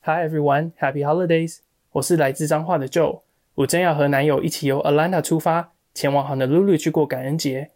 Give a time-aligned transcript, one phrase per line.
[0.00, 1.59] Hi everyone, Happy Holidays！
[1.91, 3.21] 我是来自彰化的 Joe，
[3.53, 7.71] 我正要和男友一起由 Atlanta 出发，前往 Honolulu 去过感恩节。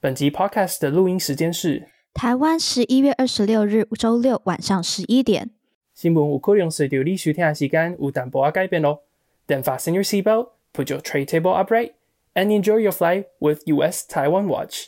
[0.00, 5.50] 本集 Podcast 的录音时间是台湾十一月二十六日周六晚上十一点。
[5.94, 9.02] 新闻有可能随着你收听的时间有淡薄仔改变咯。
[9.46, 11.92] Then fasten your seatbelt, put your tray table upright,
[12.34, 14.86] and enjoy your flight with US Taiwan Watch.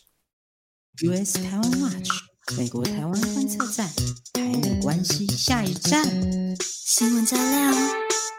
[1.02, 2.08] US Taiwan Watch，
[2.54, 3.84] 美国台湾观测站，
[4.32, 6.04] 台美关系下一站。
[6.60, 7.72] 新闻加料，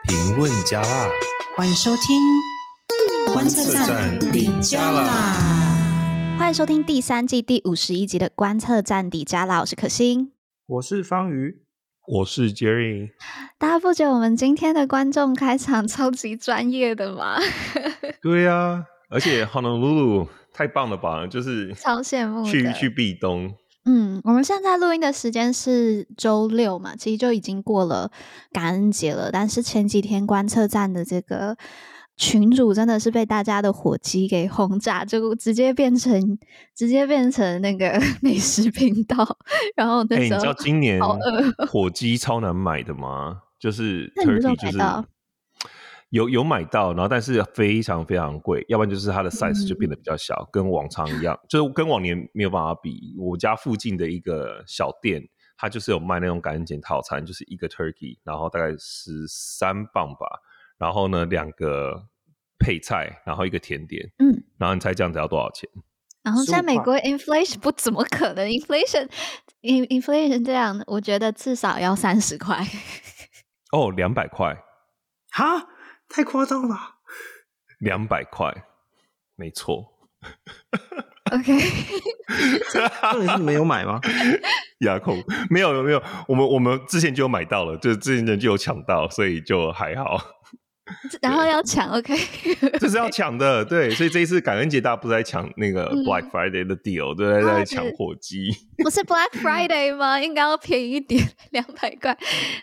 [0.08, 1.10] 评论加辣，
[1.58, 6.38] 欢迎收听观测站底加啦。
[6.40, 9.60] 欢迎收听第三季第五十一集的观测站底加啦。
[9.60, 10.32] 我是可心，
[10.68, 11.62] 我是方瑜，
[12.08, 13.10] 我是 Jerry。
[13.58, 17.38] 大家不觉得我们今天的观众开场超级专业的吗？
[18.24, 21.28] 对呀、啊，而且 Honolulu 太棒了吧！
[21.28, 23.54] 就是超羡慕去去避冬。
[23.90, 28.12] 嗯，我们现在录音的时间是周六嘛，其实就已经过了
[28.52, 29.32] 感恩节了。
[29.32, 31.56] 但是前几天观测站的这个
[32.18, 36.38] 群主真的是被大家的火鸡给轰炸，就直接变成
[36.76, 39.26] 直接变成那个 美食频道。
[39.76, 41.00] 然后那时候、欸、你知道今年
[41.72, 43.44] 火鸡超难买的吗？
[43.58, 44.78] 就是 turkey 就是。
[46.10, 53.14] 有有买到，然后但是非常非常贵，要不然就是它的 size 就变得比较小，嗯、跟往常一样，就是跟往年没有办法比。
[53.18, 55.22] 我家附近的一个小店，
[55.58, 60.40] 它就是有卖那种感恩节套餐，就是一个 turkey，然后大概十三磅吧，
[60.78, 62.08] 然后呢两个
[62.58, 65.70] 配菜，然后一个甜点，嗯，然后你猜这样子要多少钱？
[66.24, 69.10] 然后在美国 inflation 不怎么可能，inflation
[69.62, 72.66] inflation 这样，我觉得至少要三十块。
[73.72, 74.58] 哦，两百块，
[75.32, 75.68] 哈？
[76.10, 76.96] 太夸张了吧！
[77.80, 78.54] 两百块，
[79.36, 79.94] 没错。
[81.32, 81.54] OK，
[83.04, 84.00] 那你是没有买吗？
[84.80, 90.20] 牙控没有没有，我们我们之前就有买到了，就之前就有抢到，所以就还好。
[91.22, 92.16] 然后要抢，OK，
[92.80, 98.50] 这是要抢的，对，所以这一次感恩节大家不是在抢那个 Black Friday 的 deal，对、嗯，在抢火鸡。
[98.78, 100.18] 不是 Black Friday 吗？
[100.20, 102.18] 应该要便宜一点，两百块。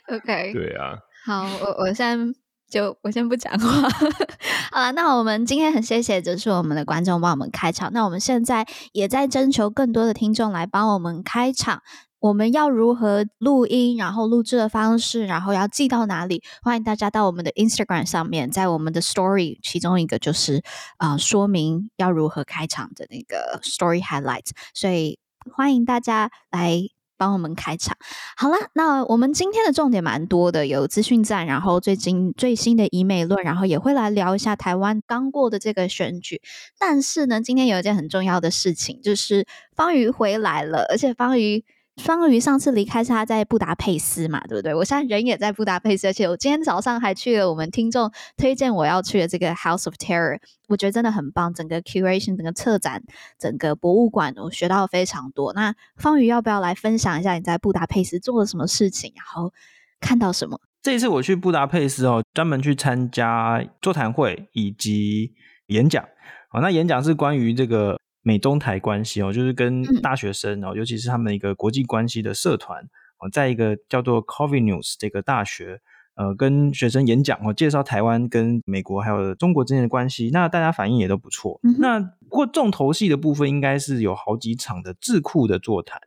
[0.08, 0.96] OK，对啊。
[1.26, 2.34] 好，我我现在。
[2.68, 3.88] 就我先不讲话，
[4.72, 7.92] 好了，那我们今天很谢谢，就是我们的观众帮我们开场。
[7.92, 11.82] 那我们现在也在征求更多的听众来帮我们开场。
[12.18, 16.42] 我们要如何录音，然后录制的方式，然后要寄到哪里？
[16.62, 20.62] 欢迎大家到我们的 Instagram 上面，在我们的 Story 其中一个就是
[20.96, 24.52] 啊、说明要如何开场的那个 Story Highlights。
[24.72, 25.18] 所以
[25.54, 26.93] 欢迎大家来。
[27.16, 27.96] 帮我们开场，
[28.36, 36.40] 好啦，那我们今天的重点蛮多的，有资讯站，然后最近最新的以美论，然后也会来聊一下台湾刚过的这个选举。
[36.78, 41.64] 但是呢，今天有一件很重要的事情，就是方瑜回来了，而且方瑜。
[42.02, 44.74] 方瑜上次离开是他在布达佩斯嘛，对不对？
[44.74, 53.02] 我现在人也在布达佩斯，而且我今天早上还去了我们听众推荐我要去的这个 House of Terror，我觉得真的很棒，整个 curation、整个策展、
[53.38, 55.52] 整个博物馆，我学到非常多。
[55.52, 59.52] 那方瑜要不要来分享一下你在布达佩斯做了什么事情，然后
[60.00, 60.60] 看到什么？
[60.82, 65.32] 这一次我去布达佩斯哦，专门去参加座谈会以及
[65.68, 66.04] 演讲。
[66.48, 68.00] 好，那演讲是关于这个。
[68.26, 72.82] 美中台关系哦，就是跟大学生哦，嗯、尤其是他们一个国际关系的社团
[73.18, 75.82] 哦，在一个叫做 Corvinus 这个大学，
[76.14, 80.30] 呃，跟学生演讲哦，介绍台湾跟美国还有中国之间的关系。
[80.32, 81.60] 那大家反应也都不错。
[81.64, 86.00] 嗯、那不过重头戏的部分应该是有好几场的智库的座谈，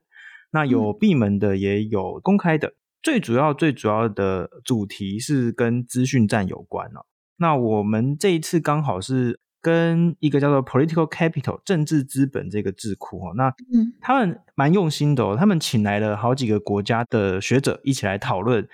[0.49, 2.69] 那有闭门的，也有公开的。
[2.69, 7.05] 嗯、最主要最主要的主题是跟资讯战有关哦。
[7.37, 9.39] 那我们这一次刚好是。
[9.61, 18.67] 跟一个叫做 Political Capital 政治资本这个智库哦，那嗯，他们蛮用心的哦，他们请来了好几个国家的学者一起来讨论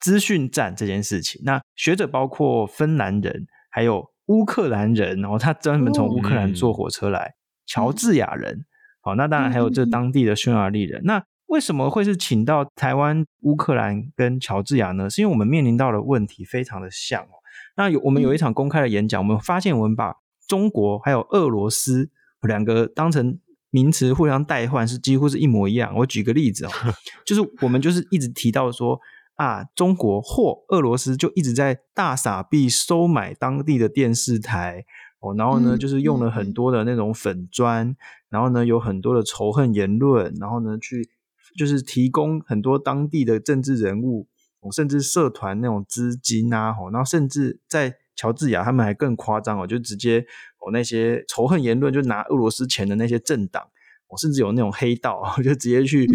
[0.00, 1.40] 资讯战这件事情。
[1.44, 7.34] 那学者包括芬兰人，还有乌克兰人，然后他专门从乌克兰坐火车来，
[7.66, 8.64] 乔治亚人，
[9.00, 11.00] 好，那当然还有这当地的匈牙利人。
[11.04, 15.08] 那为什么会是请到台湾、乌克兰跟乔治亚呢？
[15.08, 17.35] 是因为我们面临到的问题非常的像哦。
[17.76, 20.16] 那有我们有一场公开的演讲，嗯、我们发现我们把
[20.48, 22.10] 中国还有俄罗斯
[22.42, 23.38] 两个当成
[23.70, 25.94] 名词互相代换，是几乎是一模一样。
[25.96, 26.70] 我举个例子哦，
[27.26, 28.98] 就是我们就是一直提到说
[29.34, 34.84] 啊，中国或俄罗斯就一直在大傻逼收买当地的电视台
[35.20, 37.94] 哦，然后呢，就是用了很多的那种粉砖，
[38.30, 41.10] 然后呢，有很多的仇恨言论，然后呢，去
[41.58, 44.28] 就是提供很多当地的政治人物。
[44.72, 50.20] 甚至社团那种资金啊，然后甚至在乔治亚，他们还更夸张哦，就直接
[50.58, 53.68] 哦那些仇恨言论，就拿俄罗斯钱的那些政党
[54.08, 56.06] 我甚至有那种黑道， 就直接去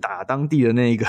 [0.00, 1.04] 打当地的那个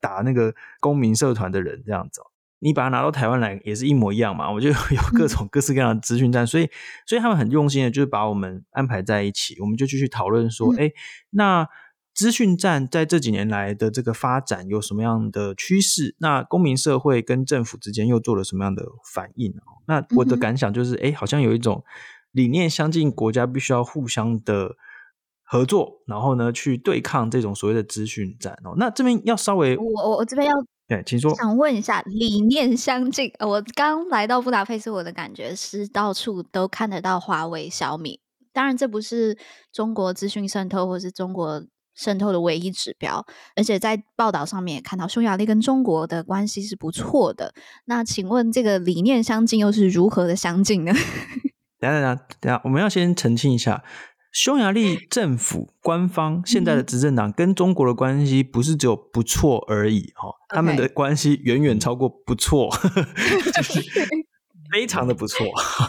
[0.00, 2.20] 打那个公民社团的人这样子。
[2.64, 4.48] 你把它拿到台湾来也是一模一样嘛？
[4.48, 6.70] 我就 有各种各式各样的资讯站，所以
[7.06, 10.92] 所以他们很用心的，就是把我们安排在一起，我们就继续讨论说，哎，
[11.30, 11.68] 那
[12.14, 16.14] 资讯站在这几年来的这个发展有什么样的趋势？
[16.18, 19.54] 那公民社会跟政府之间又做了什么样的反应？
[19.86, 21.82] 那我的感想就是，哎，好像有一种
[22.30, 24.76] 理念相近，国家必须要互相的
[25.42, 28.74] 合作，然后呢，去对抗这种所谓的资讯战哦。
[28.76, 30.54] 那这边要稍微，我我我这边要。
[30.88, 31.34] 对，请说。
[31.36, 33.32] 想问一下，理念相近。
[33.38, 38.20] 我刚来到布达佩斯，我的感觉是到处都看得到华为、小米。
[38.52, 39.38] 当然，这不是
[39.72, 43.24] 中国资讯渗透或是中国渗透的唯一指标。
[43.56, 47.54] 而且在报道上面也看到，匈牙利跟中国的关系是不错的。
[47.86, 50.92] 那请问，这个理念相近又是如何的相近呢？
[51.80, 53.82] 等下等下等下，我们要先澄清一下。
[54.30, 60.54] 匈牙利政府官方现在的执政党跟中国的关系不是只有不错而已哈，Okay.
[60.54, 62.70] 他们的关系远远超过不错，
[63.54, 63.82] 就是
[64.72, 65.46] 非常的不错。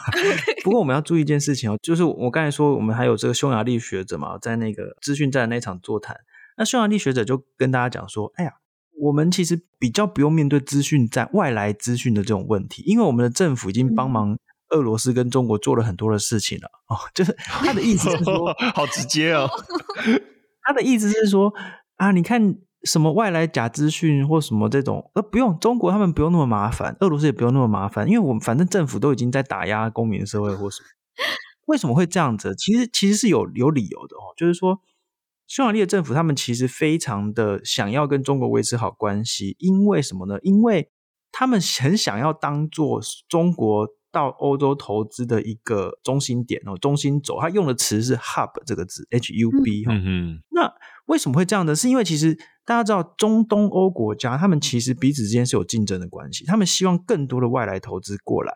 [0.63, 6.17] 不过我们要注意一件事情哦，就是我刚才说我们还有这个匈牙利学者嘛，在那个资讯站那场座谈，
[6.57, 8.51] 那匈牙利学者就跟大家讲说，哎呀，
[9.01, 14.37] 我们其实比较不用面对资讯站外来资讯的这种问题，因为我们的政府已经帮忙。
[14.69, 19.47] 俄罗斯跟中国做了很多的事情了哦，就是他的意思是说， 好直接哦。
[20.65, 21.53] 他的意思是说
[21.97, 30.87] 啊，你看什么外来假资讯或什么这种，呃，不用中国他们不用那么麻烦，俄罗斯也不用那么麻烦，因为我们反正政府都已经在打压公民社会或什么。
[31.65, 32.55] 为什么会这样子？
[32.55, 34.79] 其实其实是有有理由的哦，就是说
[35.47, 40.37] 匈牙利的政府他们其实非常的想要跟中国维持好关系，因为什么呢？
[40.41, 40.89] 因为
[41.31, 43.87] 他们很想要当做中国。
[44.13, 49.91] 到欧洲投资的一个中心点哦，中心轴，他用的词是 hub 这个字，H U B 哈。
[49.91, 50.71] 嗯，那
[51.05, 51.75] 为什么会这样呢？
[51.75, 58.53] 是因为其实大家知道，中东欧国家他们其实彼此之间是有竞争的关系，他们希望更多的外来投资过来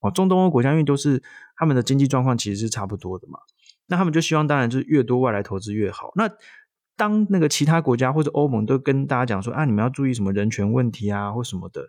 [0.00, 0.10] 哦。
[0.10, 1.22] 中东欧国家因为都是
[1.56, 3.38] 他们的经济状况其实是差不多的嘛，
[3.86, 6.12] 那他们就希望当然就是越多外来投资越好。
[6.16, 6.28] 那
[6.96, 11.88] 当那个其他国家或者欧盟都跟大家讲说啊，你们要注意什么人权问题啊，或什么的。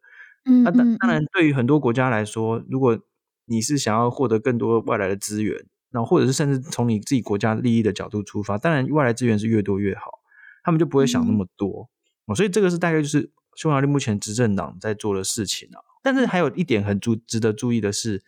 [0.64, 2.98] 那当当然，对于很多国家来说，如果
[3.46, 5.66] 你是想要获得更多外来的资源，
[5.98, 10.20] 那或者是甚至从你自己国家利益的角度出发，当然外来资源是越多越好，
[10.64, 11.90] 他们就不会想那么多。
[12.28, 15.82] 嗯、所以这个是大概就是匈牙利目前执政党在做的事情啊。
[16.04, 18.24] 但是还有一点很注值得注意的是，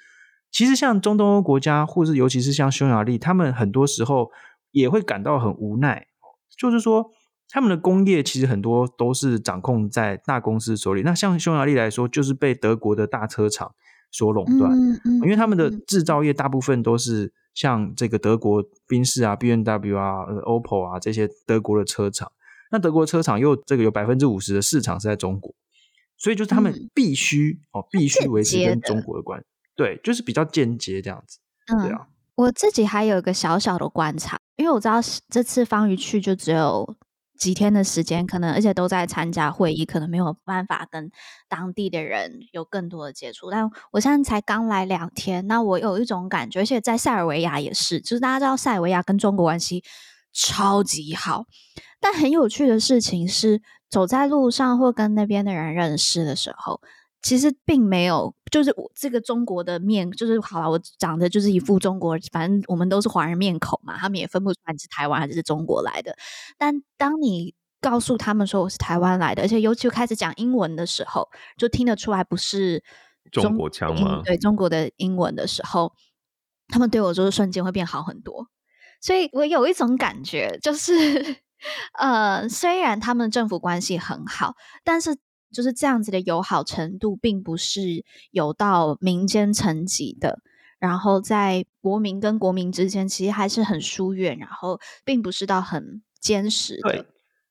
[0.52, 4.32] 其实像中东欧国家，或是尤其是像匈牙利，他们很多时候
[4.72, 6.08] 也会感到很无奈，
[6.58, 7.12] 就是说。
[7.52, 11.02] 他们的工业其实很多都是掌控在大公司手里。
[11.02, 13.74] 那像匈牙利来说，就是被德国的大车厂
[14.12, 22.32] 所垄断，嗯嗯、因为他们的制造业大部分都是像这个德国宾士啊、B N W 啊、OPPO 啊这些德国的车厂。
[22.72, 25.54] 那德国车厂又这个有百分之五十的市场是在中国，
[26.18, 29.46] 所以就是他们必须、嗯、哦，必须维持跟中国的关系。
[29.76, 31.40] 对，就是比较间接这样子。
[31.68, 35.00] 嗯、对啊，我自己还有一个小小的观察，因为我知道
[35.30, 36.96] 这次方瑜去就只有。
[37.40, 41.10] 几天的时间，可能而且都在参加会议，可能没有办法跟
[41.48, 43.50] 当地的人有更多的接触。
[43.50, 49.84] 但我现在才刚来两天，那我有一种感觉，而且在塞尔维亚也是，就是大家知道塞尔维亚跟中国关系
[50.34, 51.46] 超级好。
[52.02, 56.82] 但很有趣的事情是，走在路上或跟那边的人认识的时候。
[57.22, 66.16] 其实并没有，就是我这个中国的面，就是好了，我长得就是一副中国，反正我们都是华人面孔嘛，他们也分不出来你是台湾还是中国来的。
[66.58, 72.82] 但当你告诉他们说我是台湾来的，而且尤其开始讲英文的时候，就听得出来不是
[73.32, 74.22] 中，中国腔吗？
[74.24, 75.92] 对，中国的英文的时候，
[76.70, 78.48] 他们对我就是瞬间会变好很多。
[79.02, 80.94] 所以我有一种感觉，就是
[82.00, 85.18] 呃，虽然他们政府关系很好，但是。
[85.52, 90.40] 就是这样子的友好程度，并不是有到民间层级的。
[90.80, 96.90] 然后在国民跟国民之间，其实还是很疏远，然后并不是到很坚实的。
[96.90, 97.06] 对，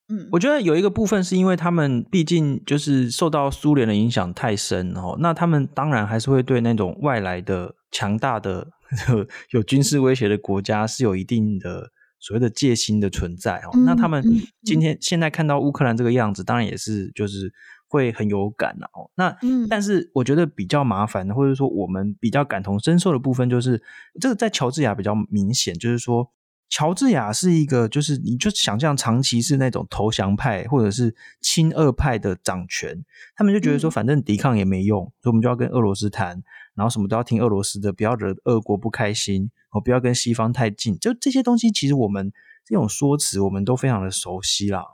[0.09, 8.69] 嗯，我觉得有一个部分是因为他们毕竟就是受到苏联的影响太深哦，那他们当然还是会对那种外来的强大的
[9.53, 13.69] 有军事威胁的国家是有一定的所谓的戒心的存在哦。
[13.75, 14.25] 嗯，那他们
[14.65, 17.53] 今天现在看到乌克兰这个样子，当然也是就是。
[17.89, 19.37] 会很有感哦，那
[19.69, 23.83] 但是我觉得比较麻烦的，或者说我们比较感同身受的部分，就是
[24.21, 26.31] 这个在乔治亚比较明显，就是说
[26.69, 33.03] 乔治亚是一个，就是你就想象长期是那种投降派或者是亲俄派的掌权，
[33.35, 36.43] 他们就觉得说反正抵抗也没用，所以我们就要跟俄罗斯谈，
[36.75, 42.31] 然后什么都要听俄罗斯的，不要惹俄国不开心，哦，不要跟西方太近，就这些东西其实我们
[42.67, 44.85] 这种说辞我们都非常的熟悉啦。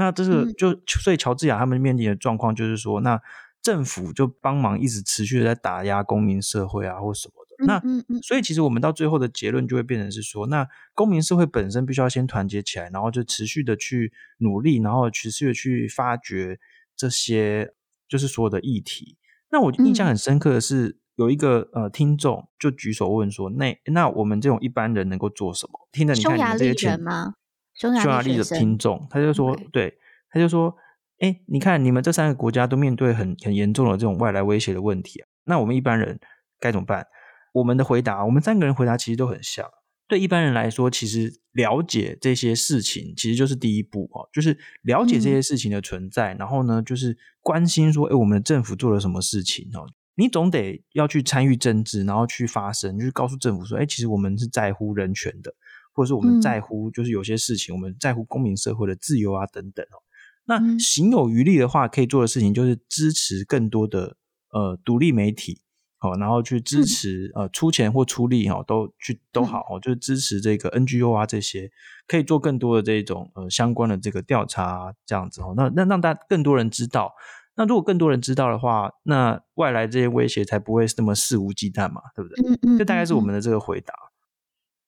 [0.00, 3.20] 那这是就所以乔治亚他们面临的状况就是说，那
[3.60, 7.66] 政府就帮忙一直持续的在打压公民社会啊，或什么的。
[7.66, 7.78] 那
[8.22, 16.58] 所以其实我们到最后的结论就会变成是说，那公民社会本身必须要先团结起来，然后就持续的去努力，然后持续的去发掘
[16.96, 17.74] 这些
[18.08, 19.18] 就是所有的议题。
[19.50, 25.86] 那我印象很深刻的是，有一个呃听众就举手问说，那那我们这种一般人能够做什么？
[25.92, 27.34] 听着你看你们这些钱吗？
[27.80, 29.98] 匈牙利的听众，他就说对，
[30.30, 30.76] 他就说，
[31.20, 36.20] 哎，你看你们这三个国家都面对很很严重的这种外来威胁的问题啊，那我们一般人
[36.58, 37.06] 该怎么办？
[37.54, 39.66] 我们的回答，我们三个人回答其实都很像。
[40.06, 49.86] 对一般人来说，其实了解这些事情其实就是第一步哦，就是了解这些事情的存在，嗯、然后呢，就是关心说，哎，我们的政府做了什么事情哦？
[50.16, 55.54] 你总得要去参与政治，然后去发声，就是告诉政府说，哎，其实我们是在乎人权的。
[56.00, 60.00] 或者是我们在乎，就是有些事情，我们在乎公民社会的自由啊等等哦。
[60.46, 64.16] 那行有余力的话，可以做的事情就是支持更多的
[64.50, 65.60] 呃独立媒体
[66.00, 71.70] 哦，然后去支持呃出钱或出力哦，都去都好哦，就是支持这个 NGO 啊这些，
[72.08, 75.52] 可以做更多的这种呃相关的这个调查这样子哦。
[75.54, 77.12] 那那让大家更多人知道，
[77.56, 82.48] 那如果更多人知道的话，那外来这些威胁才不会那么肆无忌惮嘛，对不对？
[82.48, 83.92] 嗯嗯，这大概是我们的这个回答。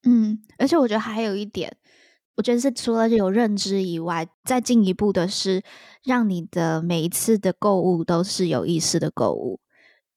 [0.04, 1.76] 嗯，而且我觉得还有一点，
[2.36, 5.62] 我觉得是除了有认知以外，再进一步的是，
[6.02, 9.60] 让你的每一次的购物都是有意识的购物，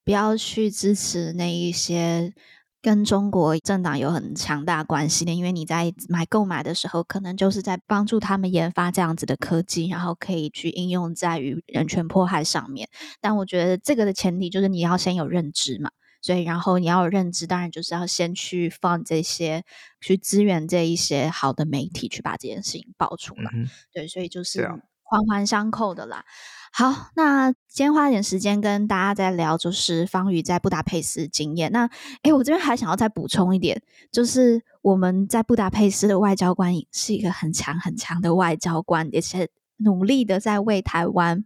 [0.03, 2.33] 不要去支持那一些
[2.81, 12.89] 跟中国政党有很强大关系的，因为你在买购买的时候，可能就是在帮助他们研发这样子的科技，然后可以去应用在于人权迫害上面。
[13.21, 15.91] 但我觉得这个的前提就是你要先有认知嘛。
[16.25, 19.63] 所以，然后你要有认知，当然就是要先去放这些，
[20.01, 23.51] 去支援这一些好的媒体，去把这件事情爆出来。
[23.53, 24.67] 嗯、对，所以就是
[25.03, 26.25] 环环相扣的啦。
[26.71, 31.71] 啊、好，那今天花点时间跟大家再聊，就是方宇在布达佩斯经验。
[31.71, 31.87] 那，
[32.23, 33.79] 诶，我这边还想要再补充一点，
[34.11, 41.45] 就是我们在布达佩斯的外交官是一个很强很强的外交官，也是努力的在为台湾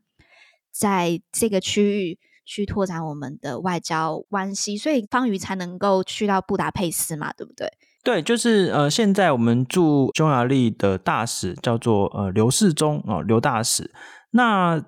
[0.72, 2.18] 在这个区域。
[2.50, 7.72] 去拓展我们的外交关系，所以方瑜才能够去到布达佩斯嘛，对不对？
[8.04, 13.92] 对，就是呃，现在我们驻匈牙利的大使叫做呃刘世忠哦，刘大使。
[14.32, 14.84] 那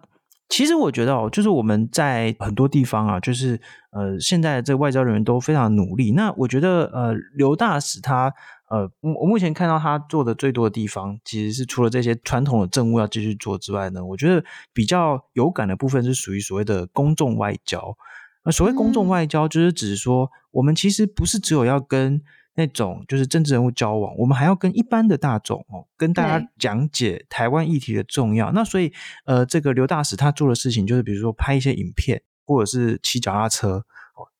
[0.50, 6.14] 其实我觉得哦，就是我们在很多地方啊，就是呃，现在这外交人员都非常努力。
[6.14, 8.34] 那我觉得呃，刘大使他。
[8.72, 17.98] 呃，我我目前看到他做的最多的地方，其实是除了这些传统的政务要继续做之外呢，我觉得比较有感的部分是属于所谓的公众外交。
[18.46, 22.22] 那所谓公众外交，就是指说我们其实不是只有要跟
[22.56, 28.54] 那种就是政治人物交往，我们还要跟一般的大众哦，跟大家讲解台湾议题的重要。
[28.54, 28.94] 那所以，
[29.26, 33.84] 呃，这个刘大使他做的事情，就是比如说拍一些影片，或者是骑脚踏车。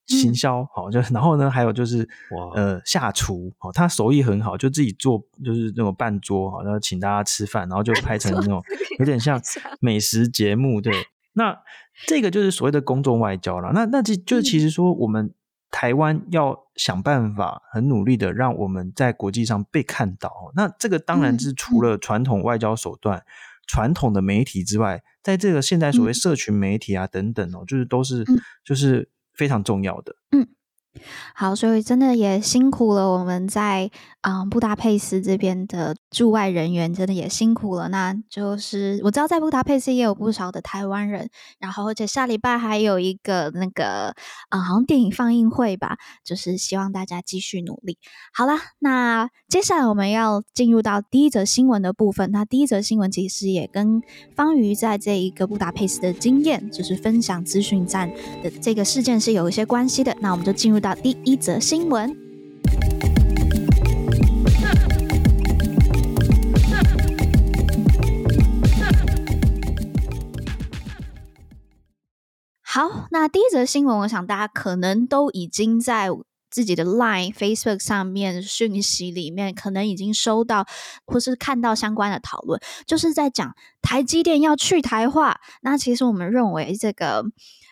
[0.08, 2.08] 行销好，就然后呢，还有就是
[2.54, 8.62] 呃下厨哦，他手艺很好，就自己做就是那种办桌好，然后请大家吃饭，然后就拍成那种
[9.00, 9.42] 有点像
[9.80, 10.82] 美食节目。
[10.82, 10.92] 对，
[11.34, 11.58] 那
[12.08, 13.72] 这个就是所谓的公众外交了。
[13.74, 15.34] 那那就就其实说，我们
[15.70, 20.52] 台湾要想办法很努力的让我们在国际上被看到。
[20.56, 23.24] 那这个当然是除了传统外交手段、
[23.66, 28.26] 传统的媒体之外，在这个现在所谓社群媒体啊等等哦，就是都是
[28.66, 29.10] 就是。
[29.42, 30.16] 非常重要的。
[30.34, 30.48] 嗯。
[31.34, 37.88] 好，所以真的也辛苦了我们在啊布达佩斯这边的驻外人员，真的也辛苦了。
[37.88, 44.14] 那就是我知道在布达佩斯也有不少的台湾人，然后而且下礼拜还有一个那个
[44.50, 47.98] 嗯好像电影放映会吧，就是希望大家继续努力。
[48.34, 52.30] 好了，那接下来我们要进入到第一则新闻的部分。
[52.32, 54.02] 那第一则新闻其实也跟
[54.36, 58.12] 方瑜在这一个布达佩斯的经验，就是分享资讯站
[58.44, 60.16] 的这个事件是有一些关系的。
[60.20, 62.31] 那我们就进入到第一则新闻。
[72.74, 76.08] 好，那第一则新闻，我想大家可能都已经在
[76.50, 80.66] 自己的 Line、Facebook 上面讯息里面，可能已经收到
[81.06, 85.42] 或是看到相关的讨论，就是在讲台积电要去台化。
[85.62, 87.26] 那其实我们认为这个。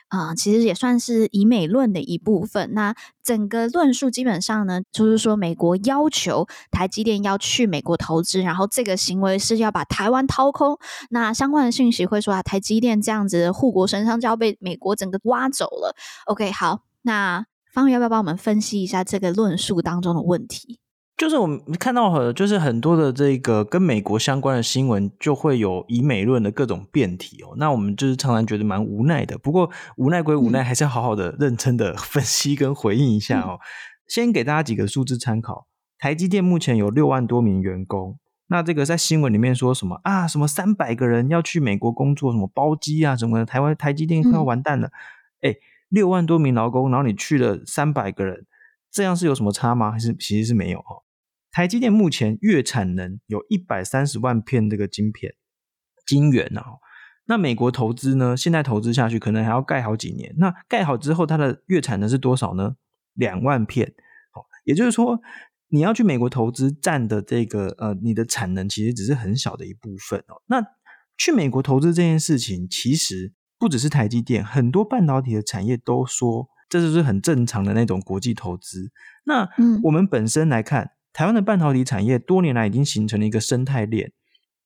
[0.10, 2.74] 啊、其实也算是以美论的一部分。
[2.74, 10.78] 那整个论述基本上呢，就是说美国要求台积电要去美国投资，然后这个行为是要把台湾掏空。
[11.12, 15.96] 那相关的讯息会说啊，台积电这样子护国神山就要被美国整个挖走了。
[16.26, 20.80] OK，好，那方宇要不要帮我们分析一下这个论述当中的问题？
[21.20, 27.54] 就是我们看到很就是很多的这个跟美国相关的新闻，就会有以美论的各种辩题哦。
[27.58, 29.38] 那我们就是常常觉得蛮无奈的。
[29.38, 33.60] 不过无奈归无奈，还是要好好的认真的 分析跟回应一下哦。
[33.60, 33.60] 嗯、
[34.08, 38.18] 先给大家几个数字参考：台积电目前有六万多名员工。
[38.48, 40.26] 那这个在新闻里面说什么啊？
[40.26, 43.46] 什么三百个人要去美国工作，什么包机啊什么的？
[43.46, 44.88] 台湾台积电快要完蛋了。
[45.42, 45.56] 哎、嗯，
[45.90, 48.46] 六万多名劳工，然后你去了三百个人，
[48.90, 49.92] 这样是有什么差吗？
[49.92, 50.96] 还是其实是没有哈？
[51.52, 55.34] 台积电目前月产能有一百三十万片这个晶片
[56.06, 56.64] 晶圆啊，
[57.26, 58.36] 那美国投资呢？
[58.38, 60.34] 现在投资下去可能还要盖好几年。
[60.38, 62.76] 那盖好之后，它的月产能是多少呢？
[63.14, 63.94] 两万片。
[64.32, 65.20] 好，也就是说，
[65.70, 70.42] 你要去美国投资占的这个呃，你的产能其实只是很小的一部分哦。
[70.48, 70.64] 那
[71.18, 78.92] 去美国投资这件事情，其实不只是台积电，很多半导体的产业都说这就是很正常的那种国际投资。
[79.26, 79.50] 那
[79.84, 80.84] 我们本身来看。
[80.84, 84.12] 嗯台湾的半导体产业多年来已经形成了一个生态链，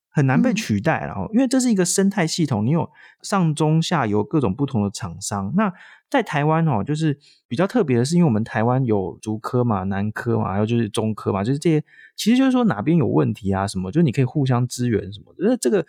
[0.10, 1.30] 很难被取代了哦。
[1.34, 2.90] 因为这是一个生态系统，你有
[3.22, 5.54] 上中下游各种不同的厂商。
[5.56, 5.74] 那
[6.10, 11.84] 在台湾哦，就是比较特别的是，因为我们台湾有竹科嘛、南科嘛，还有就是中科嘛，就是这些，
[12.16, 15.58] 其实就是说哪边有问题啊什么，就是你可以互相支援什么的。
[15.58, 15.84] 这个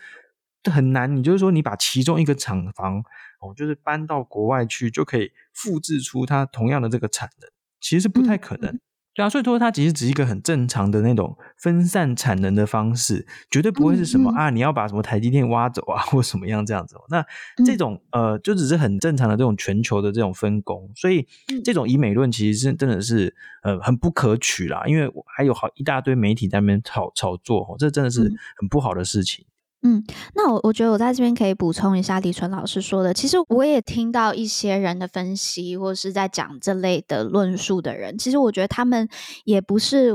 [0.73, 3.01] 很难，你就是说你把其中一个厂房
[3.41, 8.81] 哦，就是搬到国外去，就可以复制出它同样的这个产能，其实是不太可能。
[9.15, 16.97] 对啊，所以说它其实只是一个很正常的那种分散产能的方式，绝对不会是什么、嗯、啊，你要把什么台积电挖走啊，或什么样这样子。
[17.09, 17.25] 那
[17.65, 21.27] 这种呃，就只是很正常的这种全球的这种分工，所以
[21.65, 28.23] 这种以美论其实是真的是呃很不可取啦，因为还有好一大堆媒体在那边炒炒作，这真的是
[28.57, 29.47] 很不好的事情。
[29.87, 30.03] 嗯，
[30.35, 33.13] 那我我觉得我在这边可以补充一下李淳老师说的。
[33.13, 39.07] 其实我也听到一些人的分析，或是在讲这类的论述的人，其实我觉得他们
[39.45, 40.15] 也不是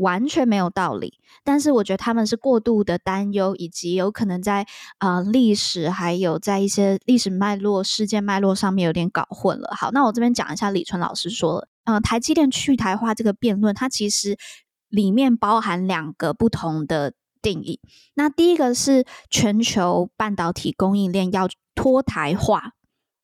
[0.00, 4.66] 完全没有道理，但是我觉得他们是过度的担忧，以及有可能在
[4.98, 9.72] 呃历史还有在一些历史脉络、事件脉络上面有点搞混了。
[9.76, 14.36] 好，那我这边讲一下李淳老师说了，呃，台积电去台化这个辩论，它其实
[14.88, 17.12] 里面包含两个不同的。
[17.46, 17.78] 定义，
[18.14, 22.72] 那第一个是全球半导体供应链要脱台化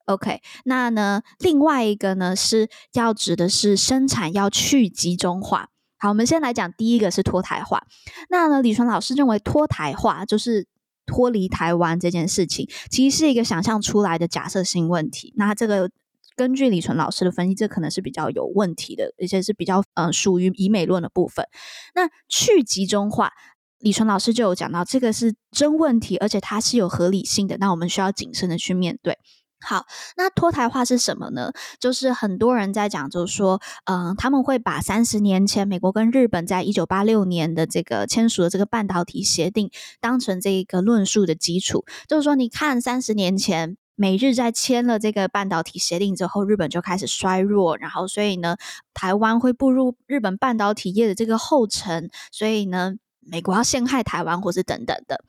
[0.05, 5.71] ，OK，那呢，另外一个呢是要指的是生产要去集中化。
[5.99, 7.83] 好，我们先来讲第一个是脱台化。
[8.31, 10.69] 那呢，李淳老师认为脱台化就是
[11.05, 15.35] 脱离台湾这件事情，其实是一个想象出来的假设性问题。
[15.37, 15.91] 那这个
[16.37, 21.45] 根据李淳老师的分析，这可能是比较有问题的，而且是比较嗯属于以美论的部分。
[21.97, 23.33] 那去集中化。
[23.83, 27.57] 李淳老师就有讲到，这个是真问题，而且它是有合理性的。
[27.59, 29.18] 那我们需要谨慎的去面对。
[29.64, 31.53] 好，那脱台化是什么呢？
[31.79, 41.85] 就是很多人在讲，就是说，嗯、他们会把三十年前美国跟日本在一九八六年的这个签署的这个半导体协定当成这个论述的基础。
[42.09, 48.57] 就是说，你看三十年前美日在签了这个半导体协定之后，日本就开始衰弱，然后所以呢，
[48.95, 52.95] 台湾会步入日本半导体业的这个后尘，所以呢。
[53.25, 55.25] 美国要陷害台湾，或是等等的，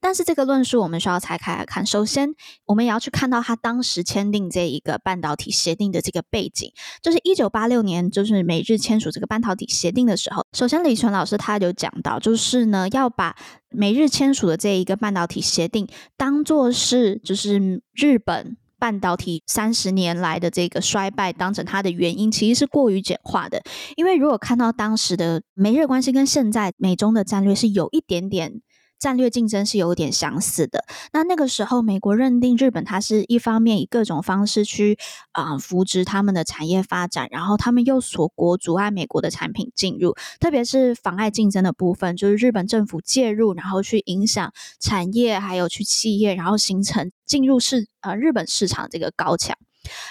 [0.00, 1.84] 但是这个论述我们需要拆开来看。
[1.86, 2.34] 首先，
[2.66, 10.44] 我们也要去看到他当时签订这一个半导体协定的这个背景，就是一九八六年，就是美日签署这个半导体协定的时候。
[10.52, 13.36] 首先，李淳老师他有讲到，就是呢，要把
[13.70, 18.56] 美日签署的这一个半导体协定当做是，就是日本。
[18.78, 23.62] 半导体三十年来的这个衰败，当成它的原因，其实是过于简化的。
[23.96, 28.60] 因为如果看到当时的美日关系跟现在美中的战略是有一点点。
[28.98, 30.84] 战略竞争是有点相似的。
[31.12, 34.98] 那那个时候，美国认定日本它是一方面以各种方式去
[35.32, 49.56] 啊、扶植他们的产业发展，然后他们又锁国阻碍美国的产品进入，特别是妨碍竞争的部分，就是日本政府介入，然后去影响产业，还有去企业，然后形成进入市呃日本市场这个高墙。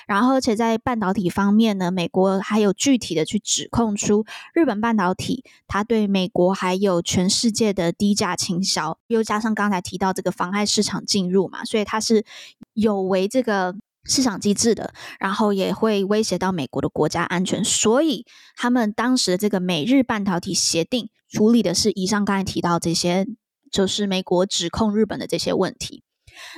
[0.07, 12.25] 然后，而且在半导体方面呢，美国还有具体的去指控出日本半导体，它对美国还有全世界的低价倾销，又加上刚才提到这个妨碍市场进入嘛，所以它是
[12.73, 23.27] 有违这个市场机制的，然后也会威胁到美国的国家安全，所以他们当时的这个美日半导体协定处理的是以上刚才提到这些，
[23.69, 26.03] 就是美国指控日本的这些问题。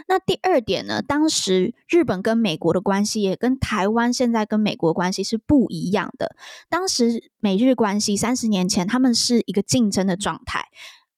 [0.07, 6.35] 那第二点呢，当时日本跟美国的关系也跟台湾现在跟美国关系是不一样的。
[6.69, 10.65] 当时美日关系三十年前，他们是一个竞争的状态，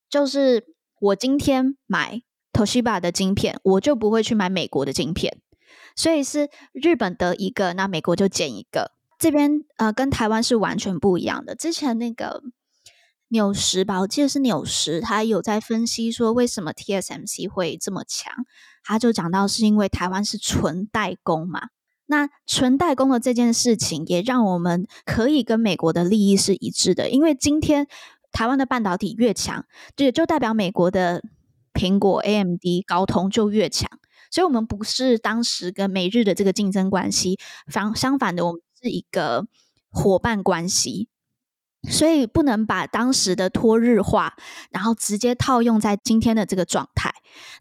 [0.10, 0.66] 就是
[1.00, 2.22] 我今天买
[2.54, 5.40] Toshiba 的晶片，我就不会去买美国的晶片，
[5.96, 8.92] 所以是日本得一个，那美国就捡一个。
[9.18, 11.54] 这边呃跟台湾是完全不一样的。
[11.56, 12.42] 之前那个
[13.32, 18.34] 纽时吧，我记得是纽时，他有在分析说为什么 TSMC 会这么强，
[18.84, 21.70] 他就讲到是因为台湾是纯代工嘛。
[22.08, 27.88] 那纯代工的这件事情，也让我们可以跟美国的利益是一致的，因为今天
[28.34, 29.66] 台湾的半导体越强，
[29.96, 31.24] 就就代表美国的
[31.74, 33.90] 苹果、AMD、高通就越强，
[34.30, 37.40] 所以我们不是当时跟美日的这个竞争关系，
[37.72, 39.48] 反相反的，我们是一个
[39.90, 41.08] 伙伴关系。
[41.90, 44.36] 所以不能把当时的脱日化，
[44.70, 47.12] 然后直接套用在今天的这个状态。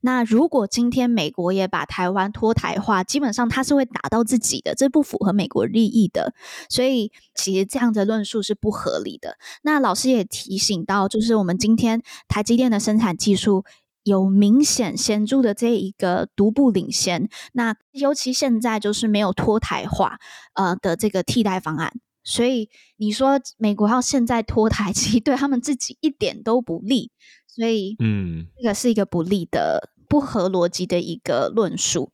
[0.02, 6.34] 那如果今天美国也把台湾脱台化，基本上它是会打到自己的，这不符合美国利益的。
[6.68, 9.38] 所以其实这样的论述是不合理的。
[9.62, 13.64] 那老师也提醒到，就是我们今天台积电的生产技术
[14.02, 17.28] 有明显显著的这一个独步领先。
[17.52, 20.18] 那尤其现在就是没有脱台化
[20.54, 21.92] 呃的这个替代方案。
[22.22, 27.10] 所以你说美国要现在脱台， 其实对他们自己一点都不利。
[27.46, 32.12] 所以，嗯，这个是一个不利的、不合逻辑的一个论述。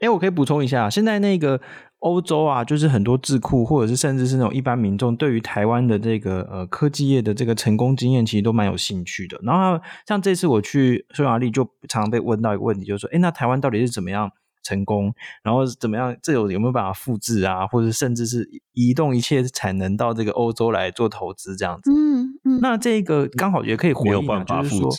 [0.00, 1.58] 哎，我可以补充一下，现在那个
[2.00, 9.40] 欧洲啊，就是很多智库，或者是甚至是那种一般民众，对于台湾的这个呃科技业的这个成功经验，其实都蛮有兴趣的。
[9.42, 14.30] 然后像这次我去匈牙利，就常常被问到一个问题，就是说，哎，那台湾到底是怎么样？
[14.66, 16.16] 成功，然后怎么样？
[16.20, 17.64] 这有有没有办法复制啊？
[17.68, 21.92] 或者甚至是移动一切产能到这个欧洲来做投资这样子？
[21.92, 22.58] 嗯嗯。
[22.60, 24.90] 那这个刚好也可以回应嘛，就是说，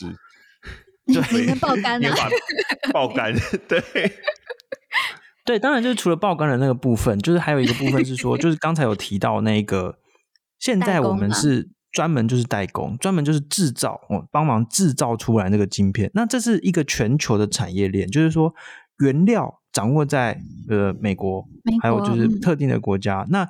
[1.12, 2.10] 对，你爆肝了，
[2.94, 3.34] 爆肝，
[3.68, 3.84] 对
[5.46, 9.98] 对，当然就是除了爆肝的那个部分，就是还有一个部分是说，就是刚才有提到那个，
[10.60, 16.10] 现在我们是专门就是代工，专门就是制造，哦，帮忙制造出来那个晶片。
[16.14, 18.54] 那这是一个全球的产业链，就是说。
[19.00, 21.48] 原料掌握在呃美国，
[21.82, 23.22] 还有就是特定的国家。
[23.22, 23.50] 嗯、那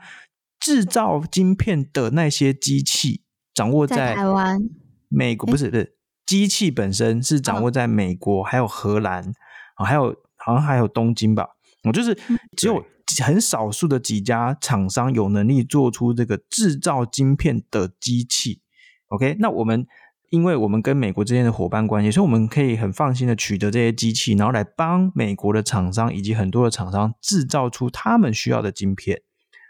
[0.59, 3.21] 制造晶片的那些机器
[3.53, 4.61] 掌握在，在台湾、
[5.07, 9.33] 美国，不是不是，机器本身是掌握在美国，还有荷兰
[9.75, 11.47] 啊，还有好像还有东京吧。
[11.83, 12.17] 我就是
[12.55, 12.83] 只有
[13.23, 18.61] 很少数的几家厂商有能力做出这个制造晶片的机器。
[19.07, 19.87] OK，那我们。
[20.29, 29.21] 因为我们跟美国之间的伙伴关系，所以我们可以很放心的取得这些机器，然后来帮美国的厂商以及很多的厂商制造出他们需要的晶片。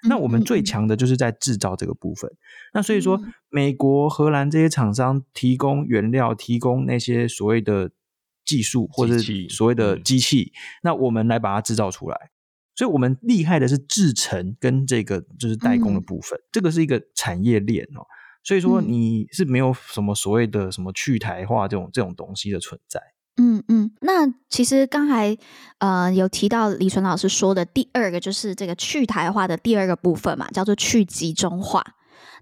[0.07, 2.31] 那我们最强的就是在制造这个部分。
[2.73, 7.91] 那所以说，美国、荷兰这些厂商提供原料，提供那些所谓的
[8.45, 9.17] 技术或者
[9.49, 12.29] 所谓的机器，那我们来把它制造出来。
[12.75, 18.05] 所以我们厉害的是制成跟这个就是代工的部分，这个是一个产业链哦。
[18.47, 23.01] 所以说你是没有什么所谓的什么去台化这种这种东西的存在。
[23.35, 25.37] 嗯嗯，那其实刚才
[25.79, 31.83] 呃有提到李纯老师说的第二个就是这个去台化的第二个部分嘛，叫做去集中化。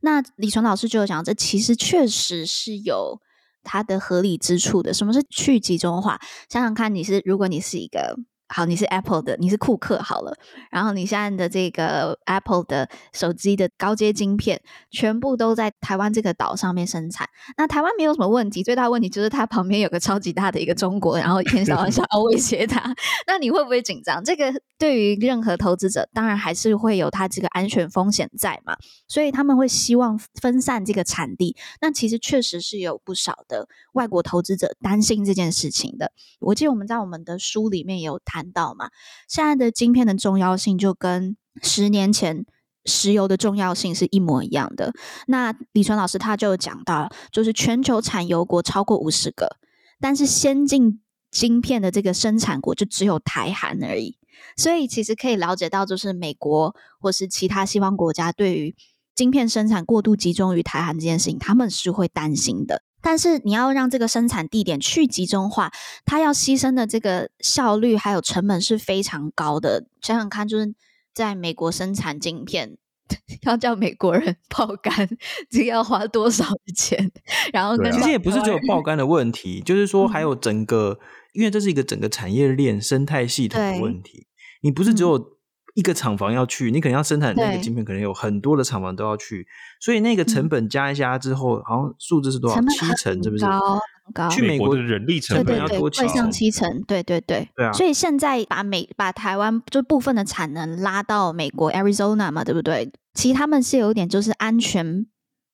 [0.01, 3.19] 那李纯老师就有讲，这其实确实是有
[3.63, 4.93] 它的合理之处的。
[4.93, 6.19] 什么是去集中化？
[6.49, 8.15] 想想看，你是如果你是一个。
[8.47, 10.38] 好，你是 Apple 的，你是库克好了。
[10.69, 17.27] 然后你现在的这个 Apple 的手机的高阶晶片，全部都在台湾这个岛上面生产。
[17.58, 22.93] 那台湾没有什么问题，最大问题就是它旁边有个超级大的一个中国，然后一天到晚想要威胁它。
[23.25, 24.23] 那你会不会紧张？
[24.23, 28.75] 这个对于任何投资者，当然还是会有它这个安全风险在嘛。
[29.08, 31.55] 所以他们会希望分散这个产地。
[31.81, 36.12] 那其实确实是有不少的外国投资者担心这件事情的。
[36.39, 38.89] 我记得我们在我们的书里面有谈看到嘛，
[39.30, 42.45] 现在的晶片的重要性就跟十年前
[42.84, 44.93] 石油的重要性是一模一样的。
[45.28, 49.56] 那李川老师他就讲到，就是全球产油国超过五十个，
[50.02, 51.00] 但是先进
[51.32, 54.17] 晶片的这个生产国就只有台韩而已。
[54.58, 58.76] 所以其实可以了解到，就是美国或是其他西方国家对于
[59.15, 62.82] 晶片生产过度集中于台韩这件事情，他们是会担心的。
[63.05, 65.71] 但是你要让这个生产地点去集中化，
[66.05, 69.85] 它要牺牲的这个效率还有成本是非常高的。
[70.01, 70.73] 想想看，就是
[71.13, 72.77] 在美国生产晶片，
[73.45, 75.07] 要叫美国人爆肝，
[75.51, 76.43] 这个要花多少
[76.75, 77.11] 钱？
[77.53, 80.97] 然后，其实也不是只有爆肝的问题，就是说还有整个，
[81.33, 84.25] 因为这是一个整个产业链生态系统的问题。
[84.61, 85.35] 你不是只有。
[85.75, 89.45] 一个厂房要去，你可能要生产那个晶片，可能有很多的厂房都要去，
[89.79, 92.59] 所以那个成本加一加之后，嗯、好像数字是多少？
[92.61, 93.45] 七成，是不是？
[93.45, 93.79] 高
[94.13, 94.29] 高。
[94.29, 97.49] 去美国的人力成本要多七上七成，对对对。
[97.55, 97.71] 对啊。
[97.73, 102.91] 所以现在把美把台湾就部分的产能拉到美国 Arizona 嘛，对不对？
[103.13, 105.05] 其实他们是有点就是安全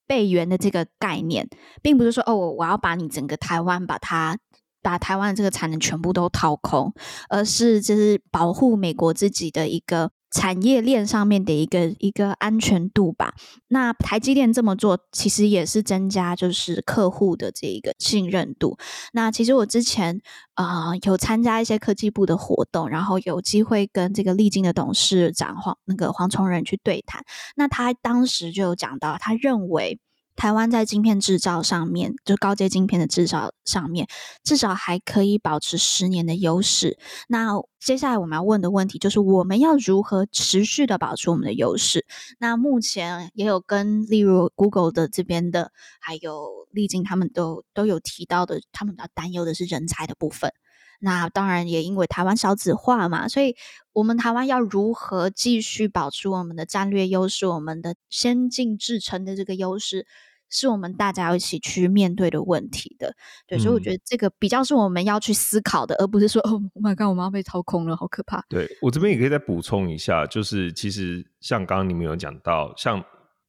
[0.05, 1.49] 备援的这个概念，
[1.81, 4.37] 并不是说哦，我我要把你整个台湾把它。
[4.81, 6.93] 把台湾的这个产能全部都掏空，
[7.29, 13.33] 而是就是保护美国自己的一个产业链上面的一个一个安全度吧。
[13.67, 18.77] 那台积电这么做，其实也是增加就是客户的这一个信任度。
[19.13, 20.21] 那其实我之前
[20.55, 27.23] 啊、有参加一些科技部的活动，然后有机会跟这个力晶的董事长黄那个黄崇仁去对谈。
[27.55, 29.99] 那他当时就有讲到，他认为。
[30.41, 34.07] 台湾在晶片制造上面，就高阶晶片的制造上面，
[34.43, 36.97] 至少还可以保持十年的优势。
[37.27, 42.07] 那接下来我们要问的问题就是，我们要如何持续的保持我们的优势？
[42.39, 50.51] 那目前也有跟例如 Google 的这边的，还有力晶他们都都有提到的，他们比较担忧的是人才的部分。
[50.99, 53.55] 那当然也因为台湾少子化嘛，所以
[53.93, 60.07] 我们台湾要如何继续保持我们的战略优势，我们的先进制程的这个优势，
[60.51, 63.15] 是我们大家要一起去面对的问题的。
[63.47, 68.45] 对，所以我觉得这个比较是我们要去思考的，嗯、而不是说哦，Oh my God，我们要被掏空了，好可怕。
[68.49, 73.03] 对，我这边也可以再补充一下，就是其实像刚刚你们有讲到，像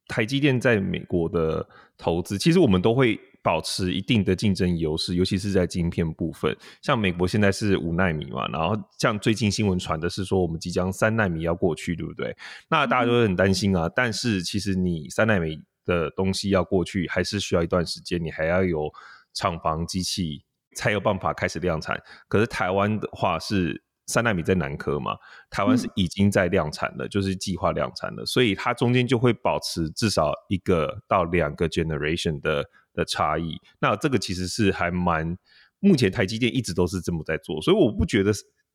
[0.09, 3.21] 台积电在美国的投资，其实我们都会。
[3.45, 6.57] 保持一定的竞争优势，尤其是在晶片部分。
[6.81, 12.37] 像美国现在是五纳米嘛，然后像最近新闻传的是说，我们即将三纳米要过去，对不对？
[12.71, 13.89] 那大家都会很担心啊。
[13.89, 18.91] 嗯、但是其实你三纳米的东西要过去，还是需要一段时间，你还要有
[19.33, 20.45] 厂房机器
[20.77, 22.01] 才有办法开始量产。
[22.29, 25.17] 可是台湾的话是三纳米在南科嘛，
[25.51, 32.65] 台湾是已经在量产了，嗯、就是计划量产了，所以它中间就会保持至少一个到两个 generation 的。
[32.95, 35.39] 的差异，那这个其实是还蛮，
[35.79, 38.31] 目前台积电一直都是这么在做，所以我不觉得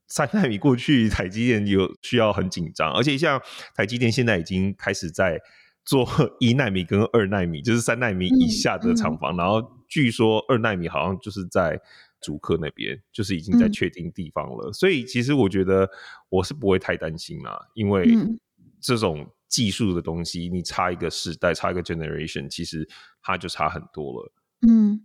[0.08, 3.39] 三纳米过去台积电有需要很紧张，而且像
[3.76, 5.39] 台积电现在已经开始在
[5.88, 6.06] 做
[6.39, 11.80] 一纳米跟二纳米，就是三纳米以下的厂房，嗯嗯、然后据说二纳米好像就是在
[12.21, 15.89] 竹科那边，就是已经在确定地方了，嗯、所以其实我觉得
[16.30, 18.15] 我是不会太担心啦，因为
[18.80, 19.28] 这种。
[19.50, 22.86] 技术的东西，你差一个时代，差一个 generation，其实
[23.21, 24.34] 它就差很多了。
[24.67, 25.02] 嗯，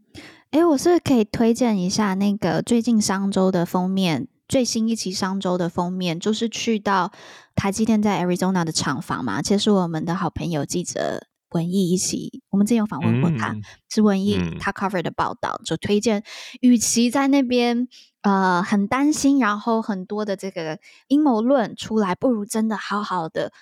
[0.51, 7.11] 哎，我是可以推荐一下那个最近商周的封面，最新一期商周的封面，就是去到
[7.55, 16.23] 台积电在 Arizona 的厂房嘛，其实是我们的好朋友记者文艺一起，我们之前有访问过他，嗯、是文艺、嗯、他 cover 的报道，就推荐，
[16.61, 17.89] 与其在那边
[18.21, 23.55] 呃很担心，然后很多的这个阴谋论出来，不如真的好好的。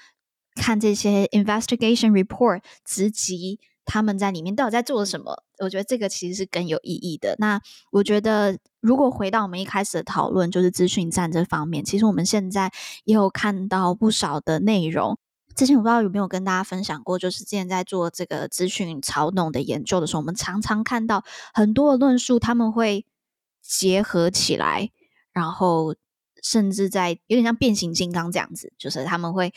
[0.56, 5.42] 看这些 investigation report，直击他们在里面到底在做什么？
[5.58, 7.34] 我觉得这个其实是更有意义的。
[7.40, 12.70] 那我觉得，如果回到我们一开始的讨论，就是资讯战这方面，其实我们现在
[13.04, 15.18] 也有看到不少的内容。
[15.56, 23.04] 之前我不知道有没有跟大家分享过，就是之前在做这个资讯操弄的研究的时候，我们常常看到很多的论述，他们会
[23.60, 24.90] 结合起来，
[25.32, 25.96] 然后
[26.40, 29.52] 甚至在有点像变形金刚这样子，就是他们会。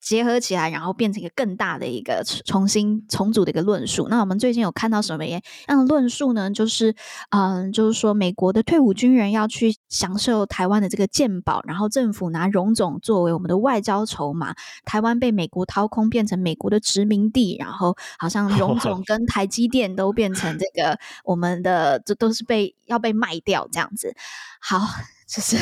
[0.00, 4.08] 结合起来，然后变成一个更大的一个重新重组的一个论述。
[4.08, 6.50] 那我们最近有看到什么样的论述呢？
[6.50, 6.94] 就是，
[7.30, 24.14] 嗯，就是说美国的退伍军人要去享受台湾的这个健保，然后政府拿荣总作为我们的外交筹码，台湾被美国掏空，变成美国的殖民地，然后好像 荣总跟台积电都变成这个我们的，这都是被要被卖掉这样子。
[24.60, 24.80] 好。
[25.30, 25.56] 就是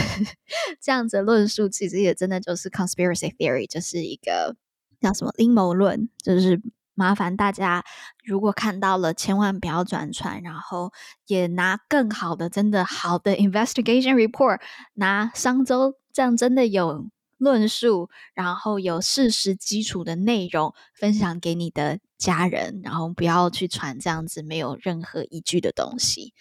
[0.80, 4.56] 这样子的论述，其实也真的就是 conspiracy theory，就是一个
[4.98, 6.08] 叫什么阴谋论。
[6.22, 6.58] 就是
[6.94, 7.84] 麻烦大家，
[8.24, 10.90] 如果看到了，千万不要转传，然后
[11.26, 14.60] 也拿更好的、真的好的 investigation report，
[14.94, 26.32] 拿商周这样真的有论述，然后有事实基础的内容分享给你的家人，然后不要去传这样子没有任何依据的东西。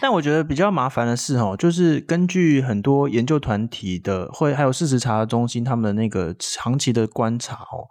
[0.00, 7.86] 但我觉得比较麻烦的是哦，就是根据很多研究团体的，会还有事实查的中心他们的那个长期的观察哦，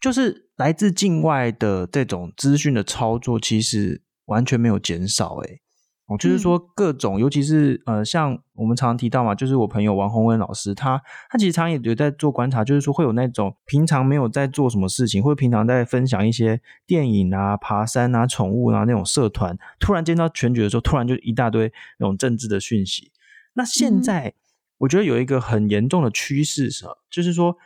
[0.00, 5.60] 就是来自境外的这种资讯的操作，其实完全没有减少诶。
[6.08, 23.12] 哦，就是说各种，嗯、尤其是呃，像我们常常提到嘛，就是我朋友王宏文老师，他他其实常常也有在做观察，就是说会有那种平常没有在做什么事情，或者平常在分享一些电影啊、爬山啊、宠物啊那种社团，突然见到选举的时候，突然就一大堆那种政治的讯息。
[23.54, 24.32] 那现在
[24.78, 27.56] 我觉得有一个很严重的趋势是，就是说。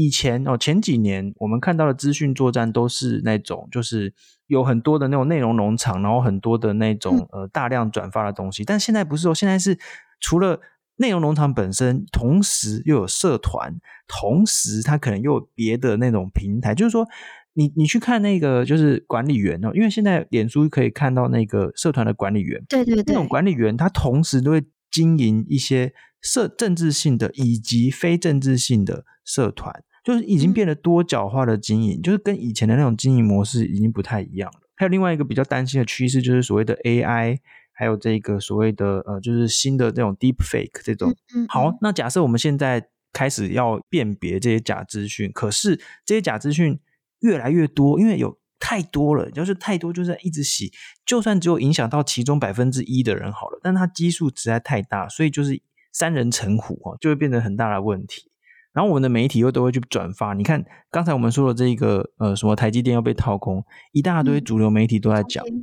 [0.00, 4.14] 以前哦，前几年我们看到的资讯作战都是那种，就是
[4.48, 8.64] 有很多的那种内容农场，然后很多的那种呃大量转发的东西。
[8.64, 9.78] 但现在不是哦，现在是
[10.20, 10.60] 除了
[10.96, 16.74] 内容农场本身，同时又有社团，同时它可能又有别的那种平台。
[16.74, 17.06] 就是说，
[17.54, 29.04] 你你去看那个就是管理员哦，因为现在脸书可以看到那个社团的管理员，对对对，那种管理员他同时都会经营一些社政治性的以及非政治性的。
[29.28, 34.60] 社团，就是已经变得多角化的经营，就是跟以前的那种经营模式已经不太一样了。
[34.76, 37.38] 还有另外一个比较担心的趋势，就是所谓的 AI，
[37.72, 41.14] 还有这个所谓的呃，就是新的这种 Deep Fake 这种。
[41.48, 46.78] 好，那假设我们现在开始要辨别这些假资讯，可是这些假资讯
[47.20, 50.72] 越来越多，因为有太多了，就是太多，就是一直洗，
[51.04, 55.60] 就算只有影响到其中百分之一的人好了，但它基数实在太大，所以就是。
[55.90, 58.30] 三人成虎哦，就会变成很大的问题。
[58.72, 60.34] 然后我们的媒体又都会去转发。
[60.34, 65.44] 你看刚才我们说的这个呃，什么台积电要被掏空，一大堆主流媒体都在讲。
[65.44, 65.62] 嗯、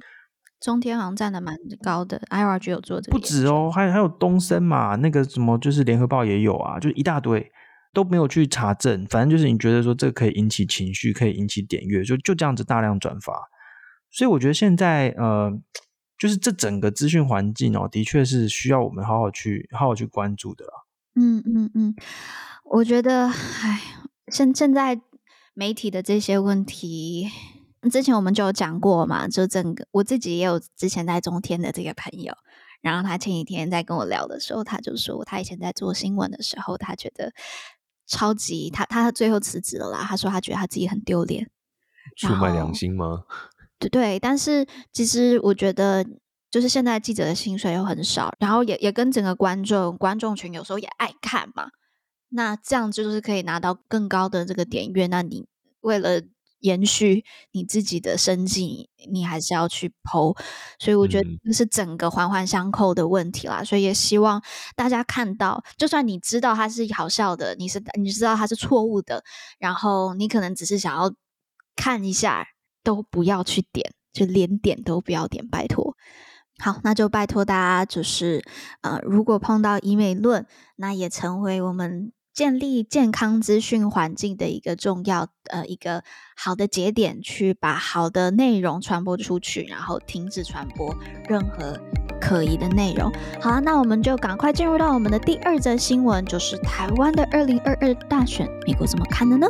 [0.59, 3.17] 中天好像占的蛮高的，IRG 有做这个。
[3.17, 7.51] 不止哦，还有还有东森嘛，那个什么就是联合报也有啊，就是一大堆
[7.93, 9.05] 都没有去查证。
[9.09, 13.33] 反正就是你觉得说这个可以引起情绪，可以引起点阅，就就这样子大量转发。
[14.11, 15.51] 所以我觉得现在呃。
[16.17, 20.71] 就是这整个资讯环境哦，的确是需要我们好好去、好好去关注的啦。
[21.19, 21.93] 嗯嗯嗯，
[22.65, 23.81] 我觉得，哎，
[24.27, 24.99] 现现在
[25.53, 27.29] 媒体的这些问题，
[27.91, 29.27] 之前我们就有讲过嘛。
[29.27, 32.33] 就整个我自己也有之前在中天的这个朋友，
[32.81, 37.31] 然后他前几天在跟我聊的时候，他就说他以前在做新闻的时候，他觉得
[38.07, 40.03] 超级他他最后辞职了啦。
[40.03, 41.49] 他说他觉得他自己很丢脸，
[42.17, 43.23] 出卖良心吗？
[43.77, 46.05] 对对，但是其实我觉得，
[46.49, 51.69] 就是现在记者的薪水又很少，然后也也跟整个观众观众群有时候也爱看嘛，
[52.29, 55.07] 那这样就是可以拿到更高的这个点阅。
[55.07, 55.45] 那你
[55.81, 56.21] 为了
[56.59, 60.37] 延续你自己的生计，你还是要去 po，
[60.79, 63.63] 所以我觉得这是整个环环相扣的问题啦。
[63.63, 64.41] 所以也希望
[64.75, 69.23] 大家看到，就算你知道它是好笑的，你是你知道它是错误的，
[69.59, 71.13] 然后你可能只是想要
[71.75, 72.47] 看一下。
[72.85, 75.84] 都不要去点，就连点都不要点，拜托。
[76.57, 78.43] 好，那就拜托大家，就是
[78.81, 80.45] 呃，如果碰到医美论，
[80.77, 86.03] 那也成为我们建立健康资讯环境的一个重要呃一个
[86.35, 90.95] 好的节点，去把好的内容传播出去，然后停止传播
[91.27, 91.77] 任何
[92.21, 93.11] 可疑的内容。
[93.41, 99.47] 好了，那我们就赶快进入到我们的第二则新闻，就是台湾的二零二二大选，美国怎么看的呢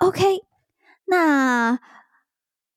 [0.00, 0.24] ？OK，
[1.06, 1.78] 那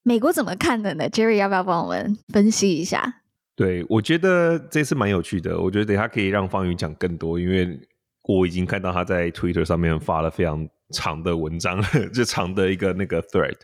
[0.04, 3.22] 美国怎么看的呢？Jerry 要不要帮我们分析一下？
[3.56, 5.60] 对，我觉得这次蛮有趣的。
[5.60, 7.80] 我觉得等下可以让方宇讲更多，因为
[8.24, 11.82] 我已经看到他在 Twitter 上面发了非常长的文章，
[12.14, 13.58] 就长的一个那个 thread。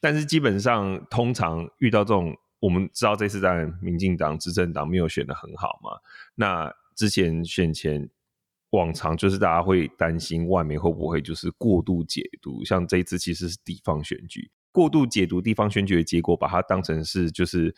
[0.00, 5.98] 但是基本上，通常遇到这种，我们知道这次在民进党执政党没有选的很好嘛。
[6.34, 8.10] 那之前选前。
[8.70, 17.74] 往常就是大家会担心外媒会不会就是过度解读，像这一次其实是地方选举，过度解读地方选举的结果，把它当成是就是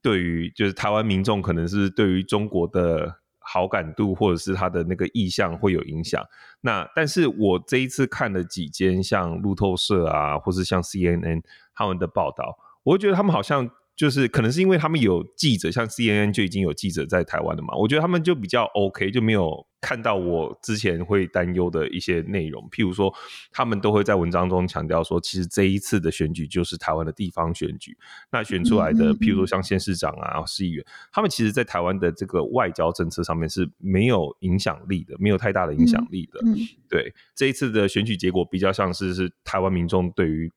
[0.00, 6.24] 对于就是台湾民众可能是对于中国的好感度或者是他的那个意向会有影响。
[6.60, 11.42] 那但是我这一次看了几间像路透社啊，或是像 CNN
[11.74, 13.70] 他们的报道，我会觉得他们好像。
[13.94, 22.66] 就是可能是因为他们有记者，像 CNN 就已经有记者在台湾了嘛，我觉得他们就比较 OK，就没有看到我之前会担忧的一些内容。
[22.70, 23.14] 譬如说，
[23.50, 27.96] 他们都会在文章中强调说，其实这一次的选举就是台湾的地方选举，
[28.30, 36.40] 那选出来的，譬如说像县市长啊、市议员，他们其实在台湾的这个外交政策上面是没有影响力的，没有太大的影响力的。
[36.88, 40.50] 对，这一次的选举结果比较像是是台湾民众对于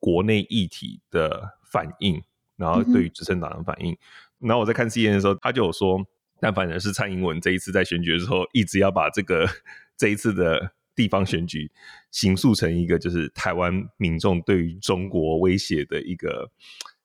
[0.00, 2.20] 国内议题的反应。
[2.60, 5.98] 然后对于执政党的反应，嗯、然后我在看 CNN 的时候，他就有说，
[6.38, 9.48] 但反而是蔡英文这一次在选举的时候，一直要把这个
[9.96, 11.70] 这一次的地方选举
[12.10, 16.50] 形塑成一个就是台湾民众对于中国威胁的一个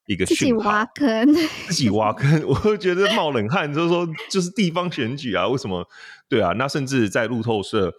[0.08, 1.34] 一个自己挖坑，
[1.68, 5.88] 自己挖坑， 我会觉得冒冷汗，就是说，就是地方选举啊，为什么？
[6.28, 7.94] 对啊，那甚至在路透社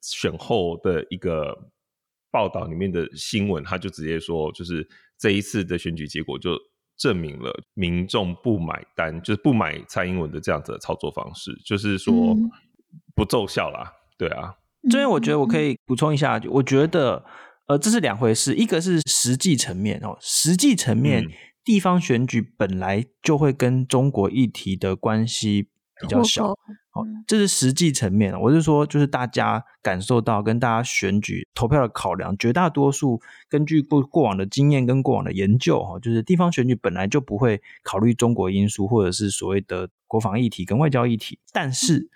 [0.00, 1.70] 选后的一个
[2.30, 6.56] 报道里面的新闻，他就直接说，就是这一次的选举结果就。
[7.00, 12.36] 证明了民众不买单，就是不买蔡英文的这样子的操作方式，就是说
[13.14, 13.90] 不奏效啦。
[14.18, 14.54] 对啊，
[14.90, 17.24] 这边我觉得我可以补充一下，我觉得
[17.68, 21.24] 呃这是两回事，一个是实际层面哦，实际层面
[21.64, 25.70] 地方选举本来就会跟中国议题的关系
[26.00, 26.54] 比较小。
[26.92, 28.38] 好，这是实际层面。
[28.40, 41.38] 我是说，就是大家感受到跟大家选举投票的考量，绝大多数根据过过往的经验跟过往的研究，哈，就是地方选举本来就不会考虑中国因素，或者是所谓的国防议题跟外交议题。
[41.52, 42.08] 但是，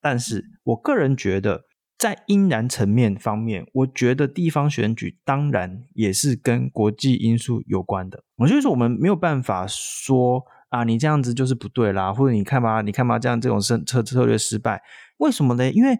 [0.00, 1.62] 但是我个人觉得，
[1.96, 8.24] 在因然层面方面，我觉得地方选举当然也是跟国际因素有关的。
[8.38, 10.44] 我就是说，我们没有办法说。
[10.76, 14.82] 啊，你这样子就是不对啦，或者你看吧，你看吧，这样这种策策策略失败，
[15.18, 15.70] 为什么呢？
[15.70, 15.98] 因为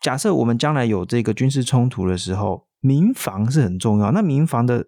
[0.00, 4.12] 假设我们将来有这个军事冲突的时候，民防是很重要。
[4.12, 4.86] 那民防的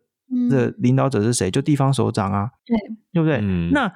[0.48, 1.50] 的领导者是谁？
[1.50, 2.76] 就地方首长啊，对，
[3.12, 3.40] 对不对？
[3.42, 3.92] 嗯，那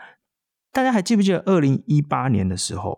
[0.72, 2.90] 大家还记不记得二零一八年的时候？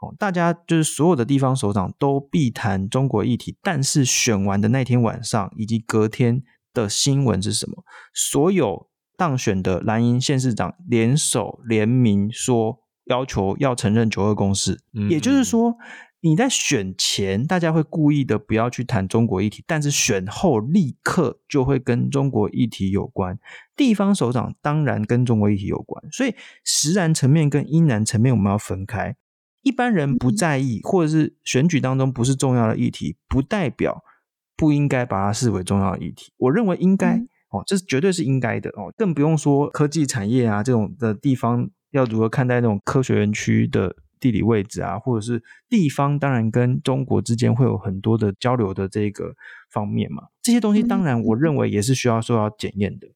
[0.00, 6.42] 哦大家就是所有的地方首长都必谈中国议题，但是选完的那天晚上以及隔天
[6.74, 7.82] 的新闻是什么？
[8.12, 14.72] 所有当选的蓝营县市长联手联名说，要求要承认九二共识。
[14.92, 15.76] 嗯嗯，也就是说，
[16.20, 23.38] 你在选前大家会故意的不要去谈中国议题，但是选后立刻就会跟中国议题有关。
[23.76, 26.34] 地方首长当然跟中国议题有关，所以
[26.64, 29.16] 实然层面跟因然层面我们要分开。
[29.62, 34.02] 一般人不在意，或者是选举当中不是重要的议题，不代表
[34.56, 36.32] 不应该把它视为重要的议题。
[36.36, 37.22] 我认为应该
[37.58, 49.34] 哦，这是绝对是应该的哦，更不用说科技产业啊这种的地方要如何看待那种科学园区的地理位置啊，或者是地方当然跟中国之间会有很多的交流的这个
[49.70, 53.08] 方面嘛，这些东西当然我认为也是需要受到检验的。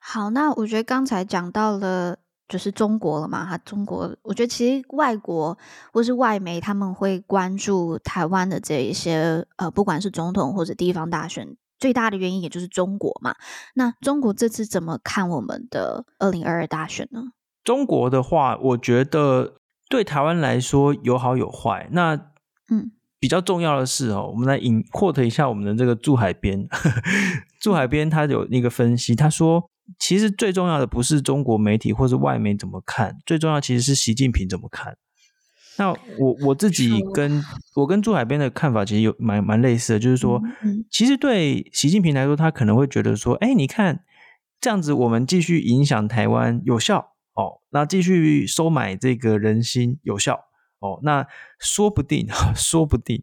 [0.00, 2.18] 好，那我觉得刚才讲到了。
[2.50, 5.56] 就是中国了嘛，哈，中国，我觉得其实外国
[5.92, 13.34] 或是外媒他们会关注台湾的这一些呃，不管是总统或者地方大选，最大的原因也就是中国嘛。
[13.74, 17.32] 那中国这次怎么看我们的二零二二大选呢？
[17.64, 19.54] 中国的话，我觉得
[19.88, 21.88] 对台湾来说有好有坏。
[21.90, 22.14] 那
[22.70, 26.68] 嗯，比较重要的是哦，我们来引 quote 一下我们的这个驻海边，
[27.60, 29.68] 驻海边他有那个分析，他说。
[29.98, 34.96] 其实最重要的不是中国媒体或是外媒怎么看，最重要其实是习近平怎么看。
[35.80, 37.42] 那我我自己跟
[37.74, 40.42] 我跟朱海边的看法其实有蛮蛮类似的，就是说，
[40.90, 44.04] 其实对习近平来说，他可能会觉得说，哎，你看
[44.60, 50.34] 这样子，我们继续影响台湾有效哦，那继续收买这个人心有效
[50.80, 51.26] 哦，那
[51.58, 53.22] 说不定， 说不定。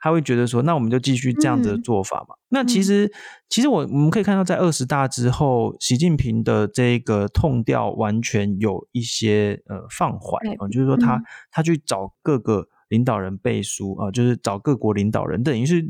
[0.00, 2.34] 他会觉得说，那我们就继续这样子的做法嘛。
[2.34, 3.10] 嗯、那其实，
[3.48, 15.82] 其实我我们可以看到，在二十大之后，习近平的这个 tone 调完全有一些呃放缓啊、呃，就是说他、嗯、他去找各个领导人背书啊、呃，就是找各国领导人，等于是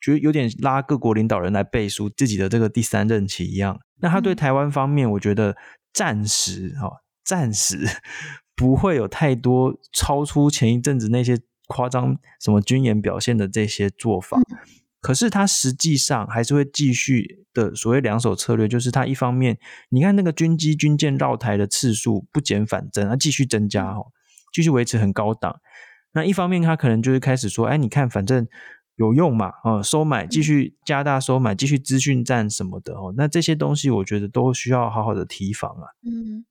[0.00, 3.78] 觉得有点拉各国领导人来背书自己的这个第三任期一样。
[4.00, 5.56] 那他对台湾方面，我觉得
[5.92, 6.92] 暂时哈、哦，
[7.24, 7.78] 暂时
[8.54, 11.36] 不会有太多超出前一阵子那些。
[11.66, 14.58] 夸张什么军演表现的这些做法，嗯、
[15.00, 19.58] 可是他实际上还是会继续的所谓两手策略，就是他一方面，
[19.90, 24.06] 你看那个军机军舰绕台的次数不减反增，他继续增加哦，
[24.52, 25.60] 继续维持很高档。
[26.12, 28.46] 那一方面，他可能就是开始说，哎，你看，反正。
[28.96, 29.52] 有用嘛？
[29.62, 33.12] 啊，收买，继续加大收买，继续资讯战什么的哦。
[33.16, 35.84] 那这些东西，我觉得都需要好好的提防啊。
[36.02, 36.44] 嗯，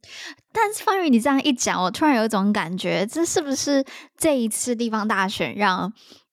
[0.54, 3.84] 但是方宇，你这样一讲，我突然有一种感觉，这是不是
[4.18, 5.92] 这一次地方大选让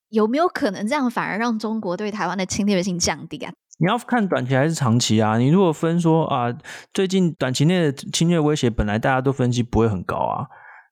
[0.09, 3.51] 有没有可能这样反而让中国对台湾的侵略性降低啊？
[3.79, 5.39] 你要看短期还是长期啊？
[5.39, 6.55] 你如果分说啊，
[6.93, 10.45] 最近短期内的侵略威胁，本来大家都分析不会很高啊。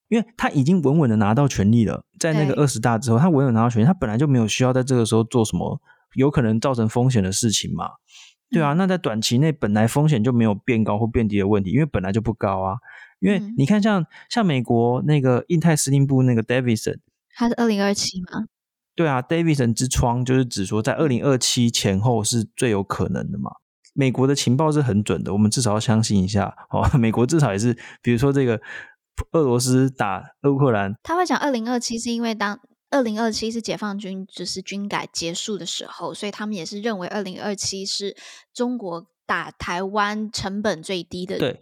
[0.09, 5.82] 因为他已经稳稳的拿到权力了，在那个二十大之后，他稳稳拿到权力，他本来就没有需要在这个时候做什么
[6.13, 7.89] 有可能造成风险的事情嘛，
[8.51, 12.78] 对啊，那在短期内本来风险就没有变高或变低的问题，因为本来就不高啊。
[13.22, 16.99] 因为你看像，像像美国那个印太司令部那个 Davidson，
[17.34, 18.45] 他是二零二七吗？
[18.95, 23.49] 对啊，Davidson 之窗就是指说在二零二七前后是最有可能的嘛。
[23.93, 26.88] 美国的情报是很准的，我们至少要相信一下哦。
[26.99, 28.61] 美国至少也是，比如说这个。
[29.32, 32.59] 俄罗斯打乌克兰，他会讲二零二七是因为当
[32.89, 38.16] 二零二七是解放军就是军改结束的时候，所以他们也是认为二零二七是
[38.53, 41.38] 中国打台湾成本最低的。
[41.38, 41.62] 对，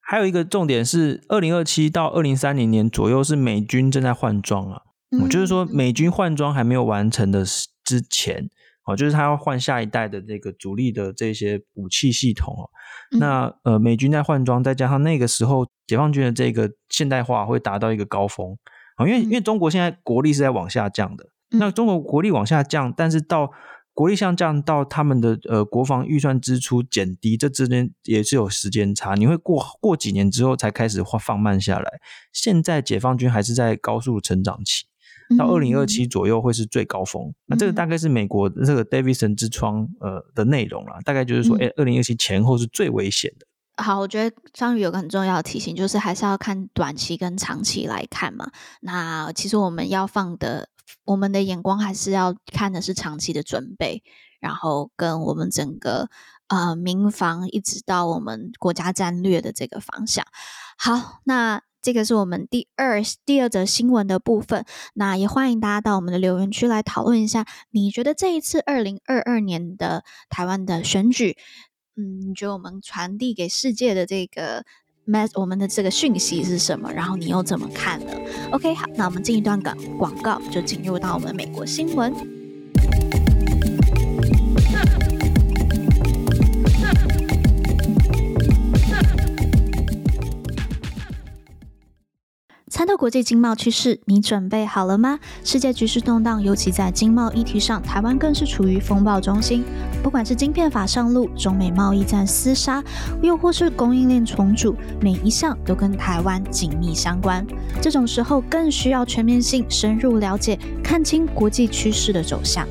[0.00, 7.44] 还有一个重点是二零二七到二零三零年左右是美军正在换装啊，嗯，就是说美军换装还没有完成的
[7.84, 8.48] 之前。
[8.86, 12.64] 哦，就是他要换下一代的这个主力的这些武器系统哦。
[13.12, 18.56] 嗯、那呃，美军在换装，再加上那个时候解放军的这个现代化会达到一个高峰
[18.96, 19.06] 啊。
[19.06, 23.50] 因为因为中国现在国力是在往下降的，嗯、那中国国力往下降，但是到
[23.92, 29.14] 国力下降到他们的呃国防预算支出减低，这之间也是有时间差。
[29.14, 32.00] 你会过过几年之后才开始放放慢下来。
[32.32, 34.86] 现在解放军还是在高速成长期。
[35.36, 43.46] 到二零二七左右会是最高峰，嗯、那这个大概是美国这个 Davidson 之窗呃的内容啦，大概就是说，哎、嗯，二零二七前后是最危险的。
[43.82, 48.50] 好，我觉得张宇有个很重要的提醒，就是还是要看短期跟长期来看嘛。
[48.80, 50.68] 那其实我们要放的，
[51.04, 54.02] 我们的眼光还是要看的是长期的准备，
[54.40, 56.08] 然后跟我们整个
[56.48, 60.26] 呃民防一直到我们国家战略的这个方向。
[60.76, 61.62] 好，那。
[61.82, 64.64] 这个是我们第二第二则新闻的部分。
[64.94, 71.36] 那也欢迎大家到我们的留言区来讨论一下，你觉得这一次二零二二年的台湾的选举，
[71.96, 74.64] 嗯，你觉得我们传递给世界的这个
[75.06, 76.92] mess 我们的这个讯息是什么？
[76.92, 78.12] 然后你又怎么看呢
[78.52, 82.39] ？OK，好，那我们进一段广广告，就进入到我们美国新闻。
[92.80, 95.18] 参透国际经贸趋势，你准备好了吗？
[95.44, 99.62] 世界局势动荡，尤其在经贸议题上，台湾更是处于风暴中心。
[100.02, 102.82] 不管是晶片法上路、中美贸易战厮杀，
[103.20, 107.46] 又或是供应链重组，每一项都跟台湾紧密相关。
[107.82, 112.66] 这种时候，更需要全面性、深入了解，看清国际趋势的走向。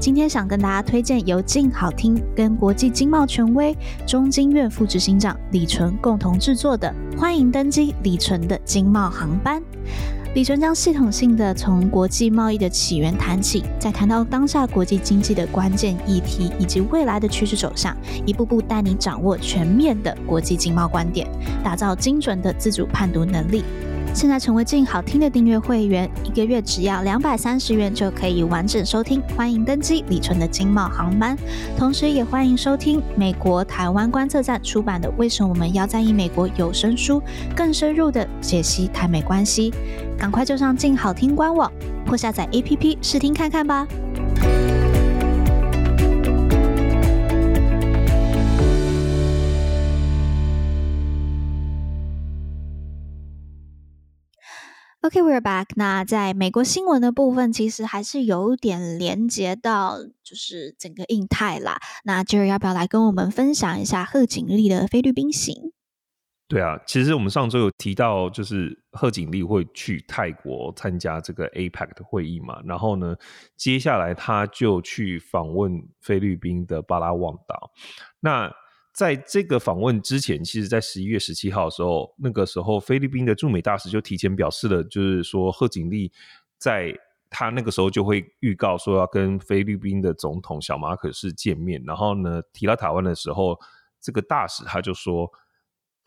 [0.00, 3.76] 今天想跟大家推荐由静好听跟国际经贸权威
[4.06, 9.60] 中经院副执行长李淳共同制作的《欢迎登机李淳的经贸航班》。
[10.34, 21.26] 李淳将系统性的从国际贸易的起源谈起，再谈到当下国际经济的关键议题以及未来的趋势走向，一步步带你掌握全面的国际经贸观点，
[21.64, 23.64] 打造精准的自主判读能力。
[24.14, 29.22] 现在成为静好听的订阅会员，一个月只要两百三十元就可以完整收听。
[29.36, 31.36] 欢迎登机李淳的经贸航班，
[31.76, 37.22] 同时也欢迎收听美国台湾观测站出版的《为什么我们要在意美国》有声书，
[37.54, 39.72] 更深入的解析台美关系。
[40.18, 41.70] 赶快就上静好听官网
[42.08, 43.86] 或下载 APP 试听看看吧。
[55.20, 55.66] We're back。
[55.76, 61.78] 那在美国新闻的部分，其实还是有点连接到，就是整个印太啦。
[62.04, 65.72] 那 Jerry 要不要来跟我们分享一下贺锦丽的菲律宾行？
[66.48, 72.58] 对啊，其实我们上周有提到，就是贺锦丽会去泰国参加这个 APEC 的会议嘛。
[72.64, 73.14] 然后呢，
[73.54, 77.70] 接下来他就去访问菲律宾的巴拉望岛。
[78.20, 78.50] 那
[78.98, 86.10] 在这个访问之前，其实，在十一月十七号的时候，那个时候菲律宾的驻美大使就提前表示了，就是说贺锦丽
[86.58, 86.92] 在
[87.30, 93.56] 他那个时候就会预告说要跟菲律宾的总统小马可是见面，然后呢，提到台湾的时候，
[94.00, 95.30] 这个大使他就说。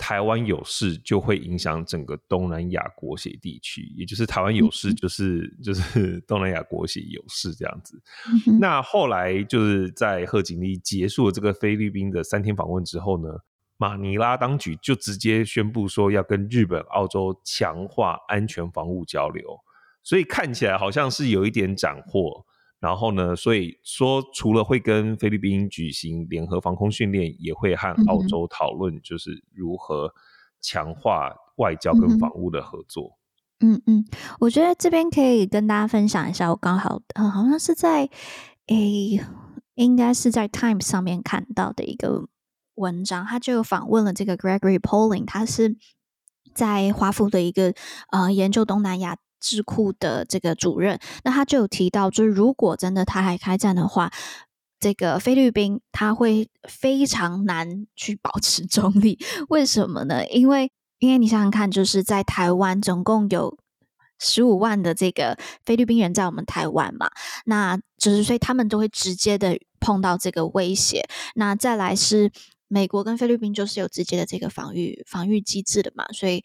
[0.02, 8.02] 台湾有事就会影响整个东南亚国协地区，也就是台湾有事就是、嗯、 就是东南亚国协有事这样子。
[8.48, 13.30] 嗯、那后来就是在贺锦丽结束了这个菲律宾的三天访问之后呢，
[13.78, 19.60] 马尼拉当局就直接宣布说要跟日本、澳洲强化安全防务交流，
[20.02, 22.44] 所以看起来好像是有一点斩获。
[22.82, 30.12] 然后呢，所以说除了会跟菲律宾举行联合防空训练，也会和澳洲讨论，就是如何
[30.60, 33.20] 强化外交跟防务的合作。
[33.60, 34.04] 嗯嗯，
[34.40, 38.10] 我觉得这边可以跟大家分享一下，我刚好呃好像是在
[38.66, 39.24] 诶，
[39.76, 42.28] 应该是在 Times 上面看到的一个
[42.74, 45.76] 文章，他就访问了这个 Gregory Poling，他是
[46.56, 47.76] 在华府的一个
[48.12, 49.18] 呃研究东南亚。
[49.42, 54.14] 智库的这个主任，那他就有提到，就是如果真的台海开战的话，
[54.80, 59.20] 这个菲律宾他会非常难去保持中立。
[59.50, 60.26] 为什么呢？
[60.28, 63.58] 因为因为你想想看，就是在台湾总共有
[64.20, 67.10] 十五万的这个菲律宾人在我们台湾嘛，
[67.46, 71.08] 那就是所以他们都会直接的碰到这个威胁。
[71.36, 72.32] 那再来是
[72.68, 76.44] 美国跟菲律宾就是有直接的这个防御防御机制的嘛，所以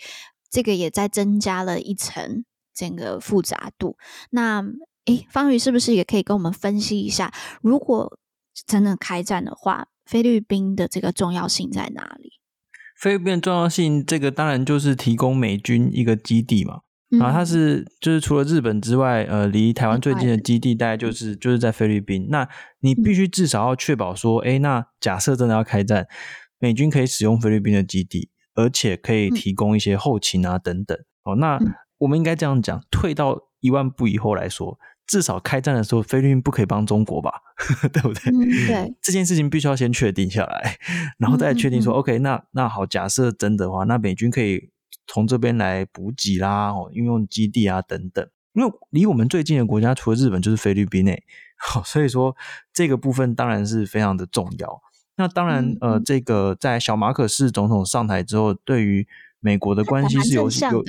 [0.50, 2.44] 这个也在增加了一层。
[2.76, 3.96] 整个复杂度，
[4.30, 4.62] 那
[5.06, 8.18] 诶，方宇是不是也可以跟我们分析一下，如果
[8.66, 12.32] 真的开战的话，菲律宾的这个重要性在哪里？
[12.98, 16.80] 菲律宾的重要性，这个当然就是提供美军一个基地嘛。
[17.08, 22.26] 然后它是就是除了日本之外，呃，离台湾最近的基地大概就是就是在菲律宾。
[22.30, 22.48] 那
[22.80, 26.08] 你必须至少要确保说，诶，那假设真的要开战，
[26.58, 30.98] 美军可以使用菲律宾的基地，而且可以提供一些后勤啊等等。
[31.22, 31.60] 哦，那。
[31.98, 37.30] 我们应该这样讲，退到一万步以后来说，至少开战的时候，菲律宾不可以帮中国吧？
[37.92, 38.32] 对不对？
[38.32, 40.76] 嗯，对，这件事情必须要先确定下来，
[41.18, 44.70] 然后再确定说，，OK，那那好，假设真的话，那美军可以
[45.06, 48.28] 从这边来补给啦，哦，运用基地啊等等。
[48.52, 51.22] 因为离我们最近的国家除了日本就是菲律宾诶，
[51.58, 52.34] 好，所以说
[52.72, 54.80] 这个部分当然是非常的重要。
[55.16, 59.06] 那当然，呃，这个在小马可斯总统上台之后，对于
[59.40, 60.84] 美国的关系是有有。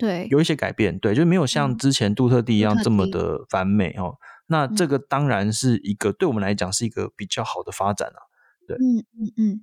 [0.00, 4.16] 对，有一些改变，对，就没有像之前杜特地一样这么的反美哦。
[4.46, 8.18] 那这个当然是一个对我们来讲是一个比较好的发展啊。
[8.66, 9.60] 对，嗯嗯嗯。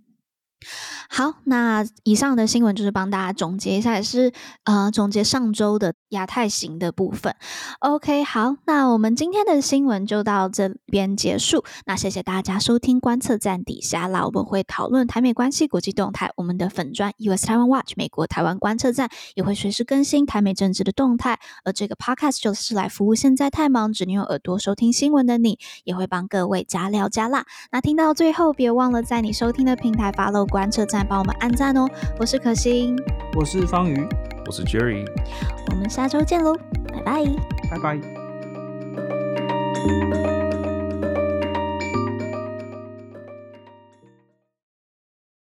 [1.10, 4.34] 好，那以上的新闻就是帮大家总结一下，也是
[4.64, 7.36] 呃总结上周的亚太行的部分。
[7.80, 11.64] OK，好，那我们今天的新闻就到这边结束。
[11.86, 21.40] 那谢谢大家收听观测站底下啦，我们会讨论台美关系国际动态，我们的粉专 US Taiwan Watch 美国台湾观测站也会随时更新台美政治的动态。
[21.64, 27.46] 而这个 Podcast 就是来服务现在太忙只能用耳朵收听新闻的你，也会帮各位加料加辣。
[27.72, 31.88] 那听到最后，别忘了在你收听的平台 follow 观测站帮我们按赞哦。
[32.20, 32.96] 我是可心
[33.36, 34.08] 我是方瑜。
[34.48, 35.06] 我是 jerry
[35.70, 36.56] 我们下周见喽
[36.88, 37.26] 拜拜。
[37.70, 38.00] 拜拜。